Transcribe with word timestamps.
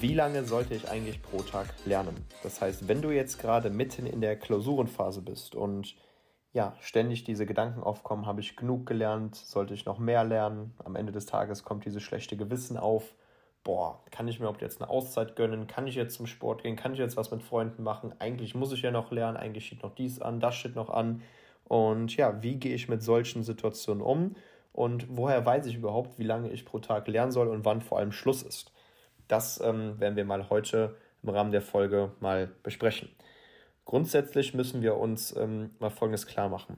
Wie 0.00 0.14
lange 0.14 0.44
sollte 0.44 0.74
ich 0.74 0.88
eigentlich 0.88 1.22
pro 1.22 1.42
Tag 1.42 1.66
lernen? 1.84 2.24
Das 2.42 2.60
heißt, 2.60 2.88
wenn 2.88 3.02
du 3.02 3.10
jetzt 3.10 3.40
gerade 3.40 3.70
mitten 3.70 4.06
in 4.06 4.20
der 4.20 4.36
Klausurenphase 4.36 5.22
bist 5.22 5.54
und 5.54 5.94
ja, 6.52 6.74
ständig 6.80 7.24
diese 7.24 7.46
Gedanken 7.46 7.82
aufkommen, 7.82 8.26
habe 8.26 8.40
ich 8.40 8.56
genug 8.56 8.86
gelernt, 8.86 9.36
sollte 9.36 9.74
ich 9.74 9.86
noch 9.86 9.98
mehr 9.98 10.24
lernen? 10.24 10.74
Am 10.84 10.96
Ende 10.96 11.12
des 11.12 11.26
Tages 11.26 11.64
kommt 11.64 11.84
dieses 11.84 12.02
schlechte 12.02 12.36
Gewissen 12.36 12.76
auf. 12.76 13.14
Boah, 13.64 14.00
kann 14.10 14.28
ich 14.28 14.38
mir 14.38 14.44
überhaupt 14.44 14.62
jetzt 14.62 14.82
eine 14.82 14.90
Auszeit 14.90 15.36
gönnen? 15.36 15.66
Kann 15.66 15.86
ich 15.86 15.94
jetzt 15.94 16.16
zum 16.16 16.26
Sport 16.26 16.62
gehen? 16.62 16.76
Kann 16.76 16.92
ich 16.92 16.98
jetzt 16.98 17.16
was 17.16 17.30
mit 17.30 17.42
Freunden 17.42 17.82
machen? 17.82 18.12
Eigentlich 18.18 18.54
muss 18.54 18.72
ich 18.72 18.82
ja 18.82 18.90
noch 18.90 19.10
lernen, 19.12 19.36
eigentlich 19.36 19.66
steht 19.66 19.82
noch 19.82 19.94
dies 19.94 20.20
an, 20.20 20.40
das 20.40 20.54
steht 20.56 20.74
noch 20.74 20.90
an. 20.90 21.22
Und 21.64 22.16
ja, 22.16 22.42
wie 22.42 22.56
gehe 22.56 22.74
ich 22.74 22.88
mit 22.88 23.02
solchen 23.02 23.42
Situationen 23.42 24.02
um? 24.02 24.36
Und 24.72 25.06
woher 25.16 25.44
weiß 25.46 25.66
ich 25.66 25.76
überhaupt, 25.76 26.18
wie 26.18 26.24
lange 26.24 26.50
ich 26.50 26.64
pro 26.64 26.78
Tag 26.78 27.08
lernen 27.08 27.32
soll 27.32 27.48
und 27.48 27.64
wann 27.64 27.80
vor 27.80 27.98
allem 27.98 28.12
Schluss 28.12 28.42
ist? 28.42 28.71
Das 29.32 29.62
ähm, 29.64 29.98
werden 29.98 30.16
wir 30.16 30.26
mal 30.26 30.50
heute 30.50 30.94
im 31.22 31.30
Rahmen 31.30 31.52
der 31.52 31.62
Folge 31.62 32.12
mal 32.20 32.50
besprechen. 32.62 33.08
Grundsätzlich 33.86 34.52
müssen 34.52 34.82
wir 34.82 34.98
uns 34.98 35.34
ähm, 35.34 35.70
mal 35.78 35.88
Folgendes 35.88 36.26
klar 36.26 36.50
machen. 36.50 36.76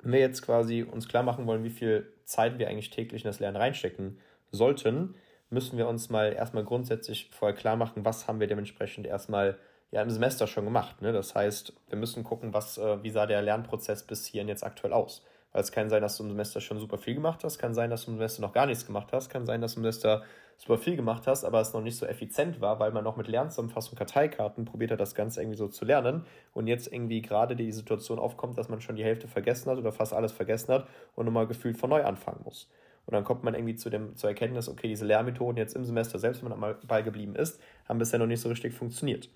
Wenn 0.00 0.12
wir 0.12 0.20
jetzt 0.20 0.42
quasi 0.42 0.84
uns 0.84 1.08
klar 1.08 1.24
machen 1.24 1.48
wollen, 1.48 1.64
wie 1.64 1.70
viel 1.70 2.12
Zeit 2.22 2.60
wir 2.60 2.68
eigentlich 2.68 2.90
täglich 2.90 3.24
in 3.24 3.28
das 3.28 3.40
Lernen 3.40 3.56
reinstecken 3.56 4.20
sollten, 4.52 5.16
müssen 5.50 5.76
wir 5.76 5.88
uns 5.88 6.10
mal 6.10 6.32
erstmal 6.32 6.62
grundsätzlich 6.62 7.28
vorher 7.32 7.56
klar 7.56 7.74
machen, 7.74 8.04
was 8.04 8.28
haben 8.28 8.38
wir 8.38 8.46
dementsprechend 8.46 9.08
erstmal 9.08 9.58
ja 9.90 10.00
im 10.00 10.10
Semester 10.10 10.46
schon 10.46 10.66
gemacht. 10.66 11.02
Ne? 11.02 11.12
Das 11.12 11.34
heißt, 11.34 11.72
wir 11.88 11.98
müssen 11.98 12.22
gucken, 12.22 12.54
was, 12.54 12.78
äh, 12.78 13.02
wie 13.02 13.10
sah 13.10 13.26
der 13.26 13.42
Lernprozess 13.42 14.04
bis 14.06 14.26
hierhin 14.26 14.46
jetzt 14.46 14.62
aktuell 14.62 14.92
aus. 14.92 15.24
Weil 15.50 15.62
es 15.62 15.72
kann 15.72 15.90
sein, 15.90 16.02
dass 16.02 16.18
du 16.18 16.22
im 16.22 16.30
Semester 16.30 16.60
schon 16.60 16.78
super 16.78 16.98
viel 16.98 17.14
gemacht 17.14 17.42
hast, 17.42 17.58
kann 17.58 17.74
sein, 17.74 17.90
dass 17.90 18.04
du 18.04 18.12
im 18.12 18.18
Semester 18.18 18.42
noch 18.42 18.52
gar 18.52 18.66
nichts 18.66 18.86
gemacht 18.86 19.08
hast, 19.12 19.28
kann 19.28 19.44
sein, 19.44 19.60
dass 19.60 19.74
du 19.74 19.80
im 19.80 19.84
Semester 19.84 20.22
super 20.56 20.78
viel 20.78 20.96
gemacht 20.96 21.26
hast, 21.26 21.44
aber 21.44 21.60
es 21.60 21.72
noch 21.72 21.82
nicht 21.82 21.96
so 21.96 22.06
effizient 22.06 22.60
war, 22.60 22.78
weil 22.78 22.92
man 22.92 23.04
noch 23.04 23.16
mit 23.16 23.28
Lernzusammenfassung 23.28 23.96
Karteikarten 23.98 24.64
probiert 24.64 24.90
hat, 24.92 25.00
das 25.00 25.14
Ganze 25.14 25.40
irgendwie 25.40 25.58
so 25.58 25.68
zu 25.68 25.84
lernen 25.84 26.24
und 26.52 26.66
jetzt 26.66 26.92
irgendwie 26.92 27.22
gerade 27.22 27.56
die 27.56 27.72
Situation 27.72 28.18
aufkommt, 28.18 28.56
dass 28.56 28.68
man 28.68 28.80
schon 28.80 28.96
die 28.96 29.04
Hälfte 29.04 29.28
vergessen 29.28 29.70
hat 29.70 29.78
oder 29.78 29.92
fast 29.92 30.12
alles 30.12 30.32
vergessen 30.32 30.72
hat 30.72 30.86
und 31.14 31.26
nochmal 31.26 31.46
gefühlt 31.46 31.76
von 31.76 31.90
neu 31.90 32.04
anfangen 32.04 32.40
muss. 32.44 32.70
Und 33.06 33.12
dann 33.12 33.24
kommt 33.24 33.44
man 33.44 33.54
irgendwie 33.54 33.76
zu 33.76 33.90
dem, 33.90 34.16
zur 34.16 34.30
Erkenntnis, 34.30 34.68
okay, 34.68 34.88
diese 34.88 35.04
Lehrmethoden 35.04 35.58
jetzt 35.58 35.76
im 35.76 35.84
Semester, 35.84 36.18
selbst 36.18 36.42
wenn 36.42 36.48
man 36.48 36.56
einmal 36.56 36.74
beigeblieben 36.86 37.36
ist, 37.36 37.60
haben 37.86 37.98
bisher 37.98 38.18
noch 38.18 38.26
nicht 38.26 38.40
so 38.40 38.48
richtig 38.48 38.72
funktioniert. 38.72 39.28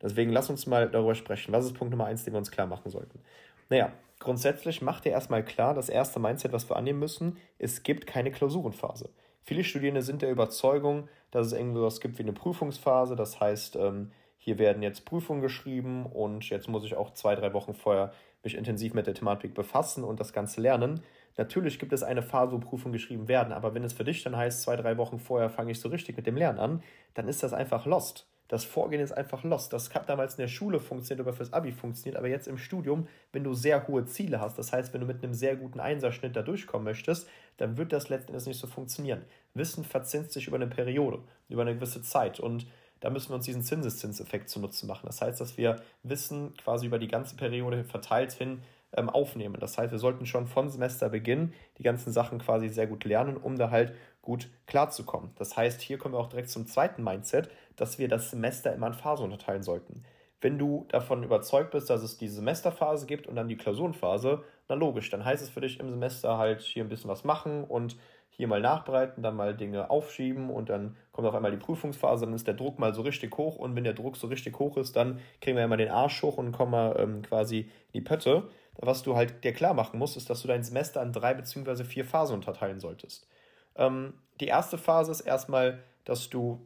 Deswegen 0.00 0.30
lass 0.30 0.50
uns 0.50 0.66
mal 0.66 0.88
darüber 0.88 1.14
sprechen. 1.14 1.52
Was 1.52 1.64
ist 1.64 1.74
Punkt 1.74 1.90
Nummer 1.90 2.04
eins, 2.04 2.24
den 2.24 2.34
wir 2.34 2.38
uns 2.38 2.50
klar 2.50 2.66
machen 2.66 2.90
sollten? 2.90 3.20
Naja, 3.68 3.92
grundsätzlich 4.20 4.82
macht 4.82 5.04
dir 5.04 5.10
erstmal 5.10 5.44
klar, 5.44 5.74
das 5.74 5.88
erste 5.88 6.20
Mindset, 6.20 6.52
was 6.52 6.68
wir 6.70 6.76
annehmen 6.76 7.00
müssen, 7.00 7.38
es 7.58 7.82
gibt 7.82 8.06
keine 8.06 8.30
Klausurenphase. 8.30 9.10
Viele 9.48 9.62
Studierende 9.62 10.02
sind 10.02 10.22
der 10.22 10.32
Überzeugung, 10.32 11.08
dass 11.30 11.46
es 11.46 11.52
irgendwas 11.52 12.00
gibt 12.00 12.18
wie 12.18 12.24
eine 12.24 12.32
Prüfungsphase. 12.32 13.14
Das 13.14 13.38
heißt, 13.38 13.76
ähm, 13.76 14.10
hier 14.38 14.58
werden 14.58 14.82
jetzt 14.82 15.04
Prüfungen 15.04 15.40
geschrieben 15.40 16.04
und 16.04 16.50
jetzt 16.50 16.68
muss 16.68 16.84
ich 16.84 16.96
auch 16.96 17.12
zwei, 17.14 17.36
drei 17.36 17.52
Wochen 17.52 17.72
vorher 17.72 18.12
mich 18.42 18.56
intensiv 18.56 18.92
mit 18.92 19.06
der 19.06 19.14
Thematik 19.14 19.54
befassen 19.54 20.02
und 20.02 20.18
das 20.18 20.32
Ganze 20.32 20.60
lernen. 20.60 21.00
Natürlich 21.36 21.78
gibt 21.78 21.92
es 21.92 22.02
eine 22.02 22.22
Phase, 22.22 22.54
wo 22.54 22.58
Prüfungen 22.58 22.92
geschrieben 22.92 23.28
werden, 23.28 23.52
aber 23.52 23.72
wenn 23.72 23.84
es 23.84 23.92
für 23.92 24.02
dich 24.02 24.24
dann 24.24 24.36
heißt, 24.36 24.62
zwei, 24.62 24.74
drei 24.74 24.96
Wochen 24.96 25.20
vorher 25.20 25.48
fange 25.48 25.70
ich 25.70 25.78
so 25.78 25.90
richtig 25.90 26.16
mit 26.16 26.26
dem 26.26 26.36
Lernen 26.36 26.58
an, 26.58 26.82
dann 27.14 27.28
ist 27.28 27.44
das 27.44 27.52
einfach 27.52 27.86
lost. 27.86 28.26
Das 28.48 28.64
Vorgehen 28.64 29.00
ist 29.00 29.12
einfach 29.12 29.42
lost. 29.44 29.72
Das 29.72 29.92
hat 29.94 30.08
damals 30.08 30.34
in 30.34 30.42
der 30.42 30.48
Schule 30.48 30.78
funktioniert 30.78 31.26
oder 31.26 31.36
fürs 31.36 31.52
Abi 31.52 31.72
funktioniert, 31.72 32.16
aber 32.16 32.28
jetzt 32.28 32.46
im 32.46 32.58
Studium, 32.58 33.08
wenn 33.32 33.44
du 33.44 33.54
sehr 33.54 33.86
hohe 33.88 34.04
Ziele 34.06 34.40
hast, 34.40 34.58
das 34.58 34.72
heißt, 34.72 34.92
wenn 34.92 35.00
du 35.00 35.06
mit 35.06 35.22
einem 35.22 35.34
sehr 35.34 35.56
guten 35.56 35.80
Einserschnitt 35.80 36.36
da 36.36 36.42
durchkommen 36.42 36.84
möchtest, 36.84 37.28
dann 37.56 37.76
wird 37.76 37.92
das 37.92 38.08
letztendlich 38.08 38.46
nicht 38.46 38.60
so 38.60 38.66
funktionieren. 38.66 39.24
Wissen 39.54 39.84
verzinst 39.84 40.32
sich 40.32 40.46
über 40.46 40.56
eine 40.56 40.66
Periode, 40.66 41.20
über 41.48 41.62
eine 41.62 41.74
gewisse 41.74 42.02
Zeit 42.02 42.40
und 42.40 42.66
da 43.00 43.10
müssen 43.10 43.30
wir 43.30 43.36
uns 43.36 43.44
diesen 43.44 43.62
Zinseszinseffekt 43.62 44.48
zunutze 44.48 44.86
machen. 44.86 45.06
Das 45.06 45.20
heißt, 45.20 45.40
dass 45.40 45.58
wir 45.58 45.76
Wissen 46.02 46.54
quasi 46.56 46.86
über 46.86 46.98
die 46.98 47.08
ganze 47.08 47.36
Periode 47.36 47.84
verteilt 47.84 48.32
hin 48.32 48.62
ähm, 48.92 49.10
aufnehmen. 49.10 49.56
Das 49.60 49.76
heißt, 49.76 49.92
wir 49.92 49.98
sollten 49.98 50.26
schon 50.26 50.46
von 50.46 50.70
Semesterbeginn 50.70 51.52
die 51.78 51.82
ganzen 51.82 52.12
Sachen 52.12 52.38
quasi 52.38 52.68
sehr 52.68 52.86
gut 52.86 53.04
lernen, 53.04 53.36
um 53.36 53.56
da 53.56 53.70
halt 53.70 53.94
gut 54.22 54.48
klarzukommen. 54.66 55.30
Das 55.36 55.56
heißt, 55.56 55.80
hier 55.80 55.98
kommen 55.98 56.14
wir 56.14 56.18
auch 56.18 56.28
direkt 56.28 56.50
zum 56.50 56.66
zweiten 56.66 57.04
Mindset, 57.04 57.50
dass 57.76 57.98
wir 57.98 58.08
das 58.08 58.30
Semester 58.30 58.72
immer 58.72 58.88
in 58.88 58.94
Phasen 58.94 59.24
unterteilen 59.24 59.62
sollten. 59.62 60.02
Wenn 60.40 60.58
du 60.58 60.84
davon 60.88 61.22
überzeugt 61.22 61.70
bist, 61.70 61.88
dass 61.88 62.02
es 62.02 62.18
die 62.18 62.28
Semesterphase 62.28 63.06
gibt 63.06 63.26
und 63.26 63.36
dann 63.36 63.48
die 63.48 63.56
Klausurenphase, 63.56 64.42
na 64.68 64.74
logisch, 64.74 65.08
dann 65.10 65.24
heißt 65.24 65.42
es 65.42 65.48
für 65.48 65.60
dich 65.60 65.80
im 65.80 65.88
Semester 65.88 66.36
halt 66.36 66.60
hier 66.60 66.84
ein 66.84 66.88
bisschen 66.88 67.10
was 67.10 67.24
machen 67.24 67.64
und 67.64 67.96
hier 68.36 68.48
mal 68.48 68.60
nachbereiten, 68.60 69.22
dann 69.22 69.34
mal 69.34 69.56
Dinge 69.56 69.88
aufschieben 69.88 70.50
und 70.50 70.68
dann 70.68 70.94
kommt 71.12 71.26
auf 71.26 71.34
einmal 71.34 71.52
die 71.52 71.56
Prüfungsphase, 71.56 72.26
dann 72.26 72.34
ist 72.34 72.46
der 72.46 72.54
Druck 72.54 72.78
mal 72.78 72.92
so 72.92 73.00
richtig 73.00 73.36
hoch 73.38 73.56
und 73.56 73.74
wenn 73.74 73.84
der 73.84 73.94
Druck 73.94 74.16
so 74.16 74.26
richtig 74.26 74.58
hoch 74.58 74.76
ist, 74.76 74.94
dann 74.94 75.20
kriegen 75.40 75.56
wir 75.56 75.66
mal 75.68 75.78
den 75.78 75.90
Arsch 75.90 76.22
hoch 76.22 76.36
und 76.36 76.52
kommen 76.52 76.72
mal 76.72 76.94
ähm, 76.98 77.22
quasi 77.22 77.60
in 77.60 77.92
die 77.94 78.00
Pötte. 78.02 78.48
Was 78.78 79.02
du 79.02 79.16
halt 79.16 79.42
dir 79.42 79.54
klar 79.54 79.72
machen 79.72 79.98
musst, 79.98 80.18
ist, 80.18 80.28
dass 80.28 80.42
du 80.42 80.48
dein 80.48 80.62
Semester 80.62 81.02
in 81.02 81.12
drei 81.12 81.32
beziehungsweise 81.32 81.86
vier 81.86 82.04
Phasen 82.04 82.34
unterteilen 82.34 82.78
solltest. 82.78 83.26
Ähm, 83.74 84.12
die 84.38 84.48
erste 84.48 84.76
Phase 84.76 85.12
ist 85.12 85.22
erstmal, 85.22 85.82
dass 86.04 86.28
du 86.28 86.60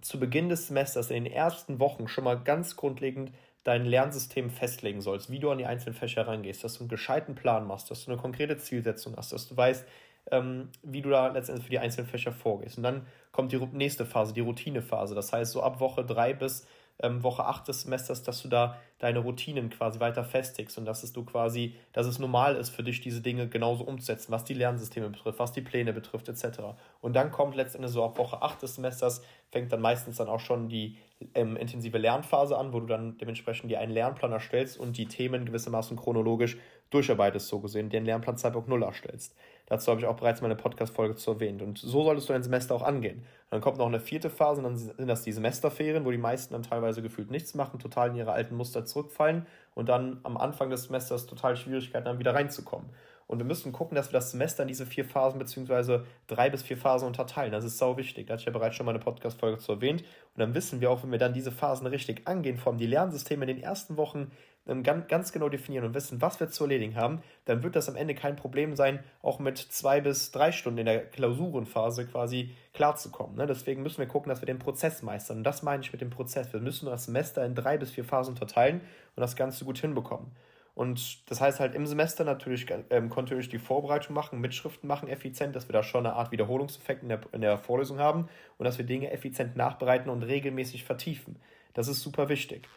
zu 0.00 0.18
Beginn 0.20 0.48
des 0.48 0.68
Semesters 0.68 1.10
in 1.10 1.24
den 1.24 1.32
ersten 1.32 1.78
Wochen 1.80 2.08
schon 2.08 2.24
mal 2.24 2.38
ganz 2.38 2.76
grundlegend 2.76 3.32
dein 3.64 3.84
Lernsystem 3.84 4.50
festlegen 4.50 5.00
sollst, 5.00 5.30
wie 5.30 5.40
du 5.40 5.50
an 5.50 5.58
die 5.58 5.66
einzelnen 5.66 5.94
Fächer 5.94 6.26
rangehst, 6.26 6.64
dass 6.64 6.74
du 6.74 6.80
einen 6.80 6.88
gescheiten 6.88 7.34
Plan 7.34 7.66
machst, 7.66 7.90
dass 7.90 8.04
du 8.04 8.10
eine 8.10 8.20
konkrete 8.20 8.56
Zielsetzung 8.56 9.16
hast, 9.16 9.32
dass 9.32 9.48
du 9.48 9.56
weißt, 9.56 9.84
ähm, 10.30 10.70
wie 10.82 11.02
du 11.02 11.10
da 11.10 11.28
letztendlich 11.28 11.66
für 11.66 11.70
die 11.70 11.78
einzelnen 11.78 12.08
Fächer 12.08 12.32
vorgehst. 12.32 12.76
Und 12.76 12.84
dann 12.84 13.06
kommt 13.32 13.52
die 13.52 13.58
nächste 13.58 14.06
Phase, 14.06 14.32
die 14.32 14.40
Routinephase. 14.40 15.14
Das 15.14 15.32
heißt, 15.32 15.52
so 15.52 15.62
ab 15.62 15.80
Woche 15.80 16.04
drei 16.04 16.32
bis 16.32 16.66
ähm, 17.00 17.22
Woche 17.22 17.44
8 17.44 17.68
des 17.68 17.82
Semesters, 17.82 18.22
dass 18.22 18.42
du 18.42 18.48
da 18.48 18.76
deine 18.98 19.20
Routinen 19.20 19.70
quasi 19.70 20.00
weiter 20.00 20.24
festigst 20.24 20.76
und 20.78 20.84
dass 20.84 21.02
es 21.02 21.12
du 21.12 21.24
quasi, 21.24 21.74
dass 21.92 22.06
es 22.06 22.18
normal 22.18 22.56
ist 22.56 22.70
für 22.70 22.82
dich, 22.82 23.00
diese 23.00 23.20
Dinge 23.20 23.48
genauso 23.48 23.84
umzusetzen, 23.84 24.32
was 24.32 24.44
die 24.44 24.54
Lernsysteme 24.54 25.08
betrifft, 25.08 25.38
was 25.38 25.52
die 25.52 25.60
Pläne 25.60 25.92
betrifft, 25.92 26.28
etc. 26.28 26.60
Und 27.00 27.14
dann 27.14 27.30
kommt 27.30 27.54
letztendlich 27.54 27.92
so 27.92 28.04
ab 28.04 28.18
Woche 28.18 28.42
8 28.42 28.62
des 28.62 28.74
Semesters, 28.74 29.22
fängt 29.50 29.72
dann 29.72 29.80
meistens 29.80 30.16
dann 30.16 30.28
auch 30.28 30.40
schon 30.40 30.68
die 30.68 30.98
ähm, 31.34 31.56
intensive 31.56 31.98
Lernphase 31.98 32.56
an, 32.56 32.72
wo 32.72 32.80
du 32.80 32.86
dann 32.86 33.16
dementsprechend 33.18 33.70
dir 33.70 33.80
einen 33.80 33.92
Lernplan 33.92 34.32
erstellst 34.32 34.78
und 34.78 34.96
die 34.96 35.06
Themen 35.06 35.44
gewissermaßen 35.46 35.96
chronologisch 35.96 36.56
durcharbeitest, 36.90 37.48
so 37.48 37.60
gesehen, 37.60 37.90
den 37.90 38.04
Lernplan 38.04 38.36
2.0 38.36 38.84
erstellst. 38.84 39.36
Dazu 39.68 39.90
habe 39.90 40.00
ich 40.00 40.06
auch 40.06 40.16
bereits 40.16 40.40
meine 40.40 40.56
Podcast-Folge 40.56 41.16
zu 41.16 41.32
erwähnt. 41.32 41.60
Und 41.60 41.76
so 41.76 42.02
solltest 42.02 42.28
du 42.28 42.32
dein 42.32 42.42
Semester 42.42 42.74
auch 42.74 42.82
angehen. 42.82 43.18
Und 43.18 43.50
dann 43.50 43.60
kommt 43.60 43.76
noch 43.76 43.86
eine 43.86 44.00
vierte 44.00 44.30
Phase, 44.30 44.62
und 44.62 44.64
dann 44.64 44.76
sind 44.76 45.06
das 45.06 45.22
die 45.22 45.32
Semesterferien, 45.32 46.06
wo 46.06 46.10
die 46.10 46.16
meisten 46.16 46.54
dann 46.54 46.62
teilweise 46.62 47.02
gefühlt 47.02 47.30
nichts 47.30 47.54
machen, 47.54 47.78
total 47.78 48.08
in 48.08 48.16
ihre 48.16 48.32
alten 48.32 48.56
Muster 48.56 48.86
zurückfallen 48.86 49.46
und 49.74 49.90
dann 49.90 50.20
am 50.22 50.38
Anfang 50.38 50.70
des 50.70 50.84
Semesters 50.84 51.26
total 51.26 51.56
Schwierigkeiten 51.56 52.08
haben, 52.08 52.18
wieder 52.18 52.34
reinzukommen. 52.34 52.88
Und 53.26 53.38
wir 53.40 53.44
müssen 53.44 53.72
gucken, 53.72 53.94
dass 53.94 54.08
wir 54.08 54.14
das 54.14 54.30
Semester 54.30 54.62
in 54.62 54.68
diese 54.68 54.86
vier 54.86 55.04
Phasen 55.04 55.38
beziehungsweise 55.38 56.06
drei 56.28 56.48
bis 56.48 56.62
vier 56.62 56.78
Phasen 56.78 57.06
unterteilen. 57.06 57.52
Das 57.52 57.62
ist 57.62 57.76
sau 57.76 57.98
wichtig. 57.98 58.26
Da 58.26 58.32
hatte 58.32 58.40
ich 58.40 58.46
ja 58.46 58.52
bereits 58.52 58.74
schon 58.74 58.86
mal 58.86 58.92
eine 58.92 59.04
Podcast-Folge 59.04 59.58
zu 59.58 59.72
erwähnt. 59.72 60.00
Und 60.00 60.40
dann 60.40 60.54
wissen 60.54 60.80
wir 60.80 60.90
auch, 60.90 61.02
wenn 61.02 61.12
wir 61.12 61.18
dann 61.18 61.34
diese 61.34 61.52
Phasen 61.52 61.86
richtig 61.86 62.26
angehen, 62.26 62.56
vor 62.56 62.72
allem 62.72 62.78
die 62.78 62.86
Lernsysteme 62.86 63.44
in 63.44 63.56
den 63.56 63.62
ersten 63.62 63.98
Wochen 63.98 64.30
ähm, 64.68 64.82
ganz, 64.82 65.08
ganz 65.08 65.32
genau 65.32 65.48
definieren 65.48 65.84
und 65.84 65.94
wissen, 65.94 66.20
was 66.22 66.38
wir 66.38 66.48
zu 66.50 66.64
erledigen 66.64 66.96
haben, 66.96 67.22
dann 67.46 67.62
wird 67.62 67.74
das 67.74 67.88
am 67.88 67.96
Ende 67.96 68.14
kein 68.14 68.36
Problem 68.36 68.76
sein, 68.76 69.02
auch 69.22 69.38
mit 69.38 69.58
zwei 69.58 70.00
bis 70.00 70.30
drei 70.30 70.52
Stunden 70.52 70.78
in 70.78 70.86
der 70.86 71.06
Klausurenphase 71.06 72.06
quasi 72.06 72.54
klarzukommen. 72.74 73.36
Ne? 73.36 73.46
Deswegen 73.46 73.82
müssen 73.82 73.98
wir 73.98 74.06
gucken, 74.06 74.28
dass 74.28 74.40
wir 74.42 74.46
den 74.46 74.58
Prozess 74.58 75.02
meistern. 75.02 75.38
Und 75.38 75.44
das 75.44 75.62
meine 75.62 75.82
ich 75.82 75.92
mit 75.92 76.00
dem 76.00 76.10
Prozess. 76.10 76.52
Wir 76.52 76.60
müssen 76.60 76.86
das 76.86 77.06
Semester 77.06 77.44
in 77.44 77.54
drei 77.54 77.78
bis 77.78 77.90
vier 77.90 78.04
Phasen 78.04 78.34
unterteilen 78.34 78.80
und 79.16 79.20
das 79.20 79.36
Ganze 79.36 79.64
gut 79.64 79.78
hinbekommen. 79.78 80.30
Und 80.78 81.28
das 81.28 81.40
heißt 81.40 81.58
halt 81.58 81.74
im 81.74 81.86
Semester 81.86 82.22
natürlich 82.22 82.66
ähm, 82.90 83.10
kontinuierlich 83.10 83.50
die 83.50 83.58
Vorbereitung 83.58 84.14
machen, 84.14 84.40
Mitschriften 84.40 84.86
machen 84.86 85.08
effizient, 85.08 85.56
dass 85.56 85.68
wir 85.68 85.72
da 85.72 85.82
schon 85.82 86.06
eine 86.06 86.14
Art 86.14 86.30
Wiederholungseffekt 86.30 87.02
in 87.02 87.08
der, 87.08 87.20
in 87.32 87.40
der 87.40 87.58
Vorlesung 87.58 87.98
haben 87.98 88.28
und 88.58 88.64
dass 88.64 88.78
wir 88.78 88.86
Dinge 88.86 89.10
effizient 89.10 89.56
nachbereiten 89.56 90.08
und 90.08 90.22
regelmäßig 90.22 90.84
vertiefen. 90.84 91.34
Das 91.74 91.88
ist 91.88 92.00
super 92.00 92.28
wichtig. 92.28 92.68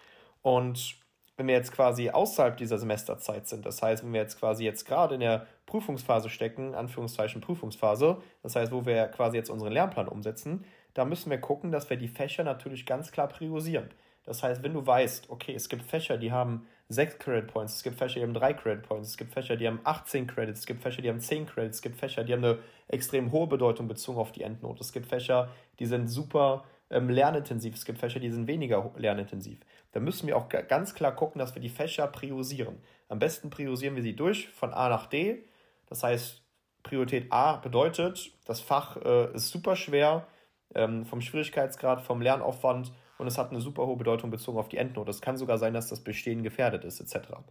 Und 0.42 0.96
wenn 1.42 1.48
wir 1.48 1.56
jetzt 1.56 1.72
quasi 1.72 2.12
außerhalb 2.12 2.56
dieser 2.56 2.78
Semesterzeit 2.78 3.48
sind, 3.48 3.66
das 3.66 3.82
heißt, 3.82 4.04
wenn 4.04 4.14
wir 4.14 4.22
jetzt 4.22 4.38
quasi 4.38 4.64
jetzt 4.64 4.86
gerade 4.86 5.16
in 5.16 5.22
der 5.22 5.48
Prüfungsphase 5.66 6.30
stecken, 6.30 6.76
Anführungszeichen 6.76 7.42
Prüfungsphase, 7.42 8.22
das 8.44 8.56
heißt, 8.56 8.72
wo 8.72 8.86
wir 8.86 9.08
quasi 9.08 9.38
jetzt 9.38 9.50
unseren 9.50 9.74
Lernplan 9.74 10.08
umsetzen, 10.08 10.66
da 10.94 11.04
müssen 11.04 11.32
wir 11.32 11.40
gucken, 11.40 11.72
dass 11.72 11.90
wir 11.90 11.98
die 11.98 12.10
Fächer 12.10 12.44
natürlich 12.44 12.86
ganz 12.86 13.12
klar 13.12 13.28
priorisieren. 13.28 13.90
Das 14.24 14.44
heißt, 14.44 14.62
wenn 14.62 14.74
du 14.74 14.86
weißt, 14.86 15.32
okay, 15.32 15.56
es 15.56 15.68
gibt 15.68 15.82
Fächer, 15.82 16.20
die 16.20 16.32
haben 16.32 16.68
6 16.90 17.18
Credit 17.18 17.52
Points, 17.52 17.78
es 17.78 17.82
gibt 17.82 17.98
Fächer, 17.98 18.20
die 18.20 18.24
haben 18.24 18.36
3 18.36 18.54
Credit 18.54 18.88
Points, 18.88 19.10
es 19.10 19.18
gibt 19.18 19.34
Fächer, 19.34 19.56
die 19.56 19.66
haben 19.66 19.80
18 19.84 20.28
Credits, 20.28 20.60
es 20.60 20.66
gibt 20.68 20.84
Fächer, 20.84 21.02
die 21.02 21.10
haben 21.10 21.22
10 21.22 21.48
Credits, 21.48 21.78
es 21.78 21.82
gibt 21.82 21.96
Fächer, 21.96 22.24
die 22.24 22.34
haben 22.34 22.46
eine 22.46 22.60
extrem 22.88 23.32
hohe 23.32 23.48
Bedeutung 23.48 23.88
bezogen 23.88 24.20
auf 24.20 24.32
die 24.32 24.44
Endnote. 24.44 24.82
Es 24.82 24.92
gibt 24.94 25.08
Fächer, 25.08 25.50
die 25.80 25.88
sind 25.88 26.08
super 26.08 26.66
ähm, 26.92 27.10
lernintensiv, 27.10 27.74
es 27.74 27.86
gibt 27.86 27.98
Fächer, 27.98 28.20
die 28.20 28.30
sind 28.30 28.46
weniger 28.46 28.92
lernintensiv. 28.96 29.58
Da 29.92 30.00
müssen 30.00 30.28
wir 30.28 30.38
auch 30.38 30.50
ganz 30.50 30.96
klar 30.96 31.14
gucken, 31.16 31.40
dass 31.40 31.54
wir 31.56 31.62
die 31.62 31.70
Fächer 31.70 32.08
priorisieren. 32.08 32.82
Am 33.10 33.20
besten 33.20 33.50
priorisieren 33.50 33.96
wir 33.96 34.04
sie 34.04 34.16
durch 34.16 34.48
von 34.50 34.74
A 34.74 34.90
nach 34.90 35.08
D. 35.08 35.44
Das 35.88 36.04
heißt, 36.04 36.42
Priorität 36.84 37.32
A 37.32 37.58
bedeutet, 37.58 38.32
das 38.46 38.62
Fach 38.62 38.98
äh, 38.98 39.34
ist 39.34 39.50
super 39.50 39.76
schwer 39.76 40.28
ähm, 40.74 41.06
vom 41.06 41.22
Schwierigkeitsgrad, 41.22 42.02
vom 42.02 42.22
Lernaufwand 42.22 42.94
und 43.18 43.28
es 43.28 43.38
hat 43.38 43.52
eine 43.52 43.62
super 43.62 43.86
hohe 43.86 43.98
Bedeutung 43.98 44.32
bezogen 44.32 44.58
auf 44.58 44.70
die 44.70 44.78
Endnote. 44.78 45.12
Es 45.12 45.22
kann 45.22 45.38
sogar 45.38 45.58
sein, 45.58 45.74
dass 45.74 45.90
das 45.90 46.04
Bestehen 46.04 46.42
gefährdet 46.42 46.86
ist, 46.86 47.00
etc. 47.00 47.30
Und 47.34 47.46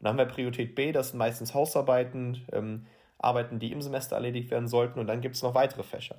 dann 0.00 0.10
haben 0.10 0.18
wir 0.18 0.26
Priorität 0.26 0.74
B, 0.74 0.92
das 0.92 1.10
sind 1.10 1.18
meistens 1.18 1.54
Hausarbeiten, 1.54 2.46
ähm, 2.52 2.86
Arbeiten, 3.18 3.58
die 3.58 3.72
im 3.72 3.80
Semester 3.80 4.16
erledigt 4.16 4.50
werden 4.50 4.68
sollten 4.68 4.98
und 4.98 5.06
dann 5.06 5.20
gibt 5.20 5.36
es 5.36 5.42
noch 5.42 5.54
weitere 5.54 5.82
Fächer. 5.82 6.16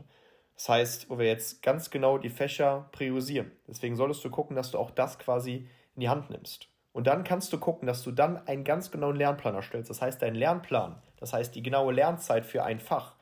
Das 0.56 0.69
heißt, 0.69 1.10
wo 1.10 1.18
wir 1.18 1.28
jetzt 1.28 1.62
ganz 1.62 1.90
genau 1.90 2.18
die 2.18 2.30
Fächer 2.30 2.90
priorisieren. 2.92 3.52
Deswegen 3.68 3.96
solltest 3.96 4.24
du 4.24 4.30
gucken, 4.30 4.56
dass 4.56 4.72
du 4.72 4.78
auch 4.78 4.92
das 4.92 5.19
quasi 5.19 5.68
in 5.96 6.02
die 6.02 6.10
Hand 6.10 6.30
nimmst. 6.30 6.69
Und 6.94 7.07
dann 7.07 7.25
kannst 7.25 7.52
du 7.52 7.57
gucken, 7.57 7.88
dass 7.88 8.04
du 8.04 8.12
dann 8.12 8.48
einen 8.48 8.63
ganz 8.63 8.90
genauen 8.90 9.18
Lernplan 9.18 9.54
erstellst. 9.54 9.90
Das 9.90 10.02
heißt, 10.02 10.22
dein 10.22 10.34
Lernplan, 10.34 11.02
das 11.18 11.34
heißt 11.34 11.54
die 11.54 11.62
genaue 11.62 11.92
Lernzeit 11.92 12.46
für 12.46 12.63
ein 12.63 12.80
Fach 12.80 13.16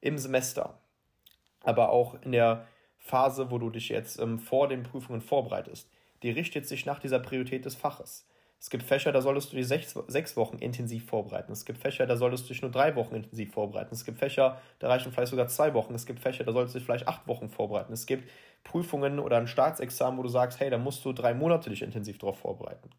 im 0.00 0.16
Semester, 0.16 0.80
aber 1.60 1.90
auch 1.90 2.22
in 2.22 2.30
der 2.30 2.68
Phase, 2.98 3.50
wo 3.50 3.58
du 3.58 3.70
dich 3.70 3.88
jetzt 3.88 4.20
ähm, 4.20 4.38
vor 4.38 4.68
den 4.68 4.84
Prüfungen 4.84 5.20
vorbereitest, 5.20 5.90
die 6.22 6.30
richtet 6.30 6.68
sich 6.68 6.86
nach 6.86 7.00
dieser 7.00 7.18
Priorität 7.18 7.64
des 7.64 7.74
Faches. 7.74 8.28
Es 8.58 8.70
gibt 8.70 8.82
Fächer, 8.82 9.12
da 9.12 9.20
solltest 9.20 9.52
du 9.52 9.56
dich 9.56 9.68
sechs, 9.68 9.94
sechs 10.08 10.36
Wochen 10.36 10.58
intensiv 10.58 11.06
vorbereiten. 11.06 11.52
Es 11.52 11.64
gibt 11.64 11.78
Fächer, 11.78 12.06
da 12.06 12.16
solltest 12.16 12.44
du 12.44 12.48
dich 12.48 12.62
nur 12.62 12.70
drei 12.70 12.96
Wochen 12.96 13.14
intensiv 13.14 13.52
vorbereiten. 13.52 13.94
Es 13.94 14.04
gibt 14.04 14.18
Fächer, 14.18 14.60
da 14.78 14.88
reichen 14.88 15.12
vielleicht 15.12 15.30
sogar 15.30 15.48
zwei 15.48 15.74
Wochen. 15.74 15.94
Es 15.94 16.06
gibt 16.06 16.20
Fächer, 16.20 16.44
da 16.44 16.52
solltest 16.52 16.74
du 16.74 16.78
dich 16.78 16.86
vielleicht 16.86 17.06
acht 17.06 17.28
Wochen 17.28 17.48
vorbereiten. 17.48 17.92
Es 17.92 18.06
gibt 18.06 18.30
Prüfungen 18.64 19.18
oder 19.18 19.36
ein 19.36 19.46
Staatsexamen, 19.46 20.18
wo 20.18 20.22
du 20.22 20.28
sagst, 20.28 20.58
hey, 20.58 20.70
da 20.70 20.78
musst 20.78 21.04
du 21.04 21.12
drei 21.12 21.34
Monate 21.34 21.70
dich 21.70 21.82
intensiv 21.82 22.18
darauf 22.18 22.38
vorbereiten. 22.38 22.90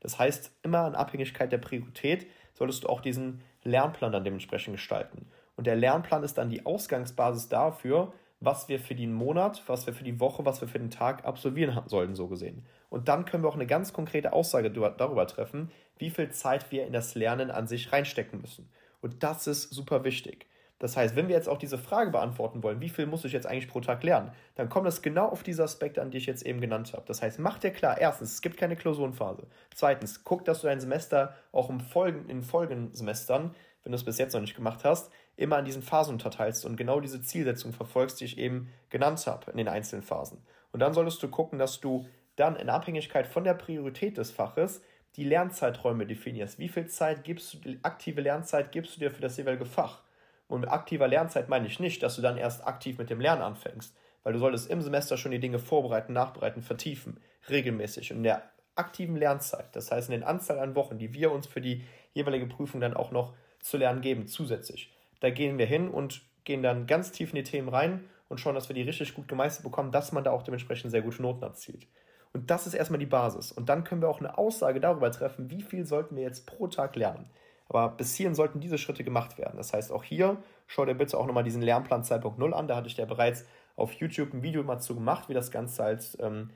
Das 0.00 0.18
heißt, 0.18 0.52
immer 0.62 0.86
in 0.86 0.94
Abhängigkeit 0.94 1.50
der 1.50 1.58
Priorität 1.58 2.26
solltest 2.52 2.84
du 2.84 2.88
auch 2.88 3.00
diesen 3.00 3.40
Lernplan 3.62 4.12
dann 4.12 4.24
dementsprechend 4.24 4.74
gestalten. 4.76 5.26
Und 5.56 5.66
der 5.66 5.76
Lernplan 5.76 6.24
ist 6.24 6.36
dann 6.36 6.50
die 6.50 6.66
Ausgangsbasis 6.66 7.48
dafür, 7.48 8.12
was 8.44 8.68
wir 8.68 8.78
für 8.78 8.94
den 8.94 9.12
Monat, 9.12 9.62
was 9.66 9.86
wir 9.86 9.94
für 9.94 10.04
die 10.04 10.20
Woche, 10.20 10.44
was 10.44 10.60
wir 10.60 10.68
für 10.68 10.78
den 10.78 10.90
Tag 10.90 11.24
absolvieren 11.24 11.80
sollten, 11.86 12.14
so 12.14 12.28
gesehen. 12.28 12.64
Und 12.90 13.08
dann 13.08 13.24
können 13.24 13.42
wir 13.42 13.48
auch 13.48 13.54
eine 13.54 13.66
ganz 13.66 13.92
konkrete 13.92 14.32
Aussage 14.32 14.70
darüber 14.70 15.26
treffen, 15.26 15.70
wie 15.98 16.10
viel 16.10 16.30
Zeit 16.30 16.70
wir 16.70 16.86
in 16.86 16.92
das 16.92 17.14
Lernen 17.14 17.50
an 17.50 17.66
sich 17.66 17.92
reinstecken 17.92 18.40
müssen. 18.40 18.68
Und 19.00 19.22
das 19.22 19.46
ist 19.46 19.72
super 19.72 20.04
wichtig. 20.04 20.46
Das 20.78 20.96
heißt, 20.96 21.16
wenn 21.16 21.28
wir 21.28 21.36
jetzt 21.36 21.48
auch 21.48 21.58
diese 21.58 21.78
Frage 21.78 22.10
beantworten 22.10 22.62
wollen, 22.62 22.80
wie 22.80 22.88
viel 22.88 23.06
muss 23.06 23.24
ich 23.24 23.32
jetzt 23.32 23.46
eigentlich 23.46 23.68
pro 23.68 23.80
Tag 23.80 24.02
lernen, 24.02 24.32
dann 24.56 24.68
kommt 24.68 24.86
es 24.88 25.02
genau 25.02 25.28
auf 25.28 25.42
diese 25.42 25.62
Aspekte 25.62 26.02
an, 26.02 26.10
die 26.10 26.18
ich 26.18 26.26
jetzt 26.26 26.44
eben 26.44 26.60
genannt 26.60 26.92
habe. 26.92 27.04
Das 27.06 27.22
heißt, 27.22 27.38
mach 27.38 27.58
dir 27.58 27.70
klar, 27.70 27.98
erstens, 27.98 28.34
es 28.34 28.42
gibt 28.42 28.56
keine 28.56 28.76
Klausurenphase. 28.76 29.46
Zweitens, 29.74 30.24
guck, 30.24 30.44
dass 30.44 30.60
du 30.60 30.66
dein 30.66 30.80
Semester 30.80 31.34
auch 31.52 31.70
im 31.70 31.80
Folgen, 31.80 32.28
in 32.28 32.42
folgenden 32.42 32.92
Semestern, 32.92 33.54
wenn 33.82 33.92
du 33.92 33.96
es 33.96 34.04
bis 34.04 34.18
jetzt 34.18 34.34
noch 34.34 34.40
nicht 34.40 34.56
gemacht 34.56 34.84
hast, 34.84 35.12
immer 35.36 35.56
an 35.56 35.64
diesen 35.64 35.82
Phasen 35.82 36.14
unterteilst 36.14 36.64
und 36.64 36.76
genau 36.76 37.00
diese 37.00 37.22
Zielsetzung 37.22 37.72
verfolgst, 37.72 38.20
die 38.20 38.26
ich 38.26 38.38
eben 38.38 38.72
genannt 38.90 39.26
habe 39.26 39.50
in 39.50 39.56
den 39.56 39.68
einzelnen 39.68 40.02
Phasen. 40.02 40.42
Und 40.72 40.80
dann 40.80 40.94
solltest 40.94 41.22
du 41.22 41.28
gucken, 41.28 41.58
dass 41.58 41.80
du 41.80 42.06
dann 42.36 42.56
in 42.56 42.68
Abhängigkeit 42.68 43.26
von 43.26 43.44
der 43.44 43.54
Priorität 43.54 44.16
des 44.16 44.30
Faches 44.30 44.80
die 45.16 45.24
Lernzeiträume 45.24 46.06
definierst. 46.06 46.58
Wie 46.58 46.68
viel 46.68 46.86
Zeit 46.86 47.24
gibst 47.24 47.64
du, 47.64 47.76
aktive 47.82 48.20
Lernzeit 48.20 48.72
gibst 48.72 48.96
du 48.96 49.00
dir 49.00 49.10
für 49.10 49.22
das 49.22 49.36
jeweilige 49.36 49.66
Fach? 49.66 50.02
Und 50.48 50.60
mit 50.60 50.70
aktiver 50.70 51.08
Lernzeit 51.08 51.48
meine 51.48 51.66
ich 51.66 51.80
nicht, 51.80 52.02
dass 52.02 52.16
du 52.16 52.22
dann 52.22 52.36
erst 52.36 52.66
aktiv 52.66 52.98
mit 52.98 53.10
dem 53.10 53.20
Lernen 53.20 53.42
anfängst, 53.42 53.96
weil 54.22 54.32
du 54.32 54.38
solltest 54.38 54.68
im 54.70 54.82
Semester 54.82 55.16
schon 55.16 55.30
die 55.32 55.38
Dinge 55.38 55.58
vorbereiten, 55.58 56.12
nachbereiten, 56.12 56.62
vertiefen, 56.62 57.20
regelmäßig. 57.48 58.10
Und 58.10 58.18
in 58.18 58.24
der 58.24 58.42
aktiven 58.74 59.16
Lernzeit, 59.16 59.74
das 59.76 59.90
heißt 59.90 60.08
in 60.08 60.20
den 60.20 60.24
Anzahl 60.24 60.58
an 60.58 60.74
Wochen, 60.74 60.98
die 60.98 61.14
wir 61.14 61.30
uns 61.30 61.46
für 61.46 61.60
die 61.60 61.84
jeweilige 62.12 62.46
Prüfung 62.46 62.80
dann 62.80 62.94
auch 62.94 63.12
noch 63.12 63.34
zu 63.60 63.76
lernen 63.76 64.00
geben, 64.00 64.26
zusätzlich, 64.26 64.93
da 65.24 65.30
gehen 65.30 65.58
wir 65.58 65.66
hin 65.66 65.88
und 65.88 66.22
gehen 66.44 66.62
dann 66.62 66.86
ganz 66.86 67.10
tief 67.10 67.30
in 67.30 67.36
die 67.36 67.44
Themen 67.44 67.68
rein 67.68 68.04
und 68.28 68.38
schauen, 68.38 68.54
dass 68.54 68.68
wir 68.68 68.74
die 68.74 68.82
richtig 68.82 69.14
gut 69.14 69.28
gemeistert 69.28 69.64
bekommen, 69.64 69.92
dass 69.92 70.12
man 70.12 70.24
da 70.24 70.30
auch 70.30 70.42
dementsprechend 70.42 70.90
sehr 70.90 71.02
gute 71.02 71.22
Noten 71.22 71.42
erzielt. 71.42 71.86
Und 72.32 72.50
das 72.50 72.66
ist 72.66 72.74
erstmal 72.74 72.98
die 72.98 73.06
Basis. 73.06 73.52
Und 73.52 73.68
dann 73.68 73.84
können 73.84 74.02
wir 74.02 74.08
auch 74.08 74.18
eine 74.18 74.36
Aussage 74.36 74.80
darüber 74.80 75.10
treffen, 75.10 75.50
wie 75.50 75.62
viel 75.62 75.86
sollten 75.86 76.16
wir 76.16 76.24
jetzt 76.24 76.46
pro 76.46 76.66
Tag 76.66 76.96
lernen. 76.96 77.30
Aber 77.68 77.88
bis 77.90 78.14
hierhin 78.14 78.34
sollten 78.34 78.60
diese 78.60 78.76
Schritte 78.76 79.04
gemacht 79.04 79.38
werden. 79.38 79.56
Das 79.56 79.72
heißt, 79.72 79.92
auch 79.92 80.04
hier 80.04 80.36
schau 80.66 80.84
dir 80.84 80.94
bitte 80.94 81.16
auch 81.16 81.26
nochmal 81.26 81.44
diesen 81.44 81.62
Lernplan 81.62 82.02
2.0 82.02 82.52
an. 82.52 82.68
Da 82.68 82.76
hatte 82.76 82.88
ich 82.88 82.96
ja 82.96 83.04
bereits 83.04 83.46
auf 83.76 83.92
YouTube 83.92 84.34
ein 84.34 84.42
Video 84.42 84.62
mal 84.62 84.78
zu 84.78 84.94
gemacht, 84.94 85.28
wie 85.28 85.34
das 85.34 85.50
Ganze 85.50 85.82
halt 85.84 86.16
ähm, 86.20 86.50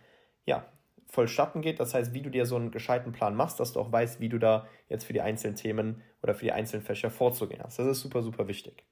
ja, 0.44 0.64
vollstatten 1.10 1.62
geht. 1.62 1.80
Das 1.80 1.94
heißt, 1.94 2.12
wie 2.14 2.22
du 2.22 2.30
dir 2.30 2.46
so 2.46 2.56
einen 2.56 2.70
gescheiten 2.70 3.12
Plan 3.12 3.34
machst, 3.34 3.58
dass 3.60 3.72
du 3.72 3.80
auch 3.80 3.90
weißt, 3.90 4.20
wie 4.20 4.28
du 4.28 4.38
da 4.38 4.66
jetzt 4.88 5.04
für 5.04 5.12
die 5.12 5.20
einzelnen 5.20 5.56
Themen 5.56 6.02
oder 6.22 6.34
für 6.34 6.44
die 6.44 6.52
einzelnen 6.52 6.84
Fächer 6.84 7.10
vorzugehen 7.10 7.62
hast. 7.62 7.78
Das 7.78 7.86
ist 7.86 8.00
super, 8.00 8.22
super 8.22 8.48
wichtig. 8.48 8.84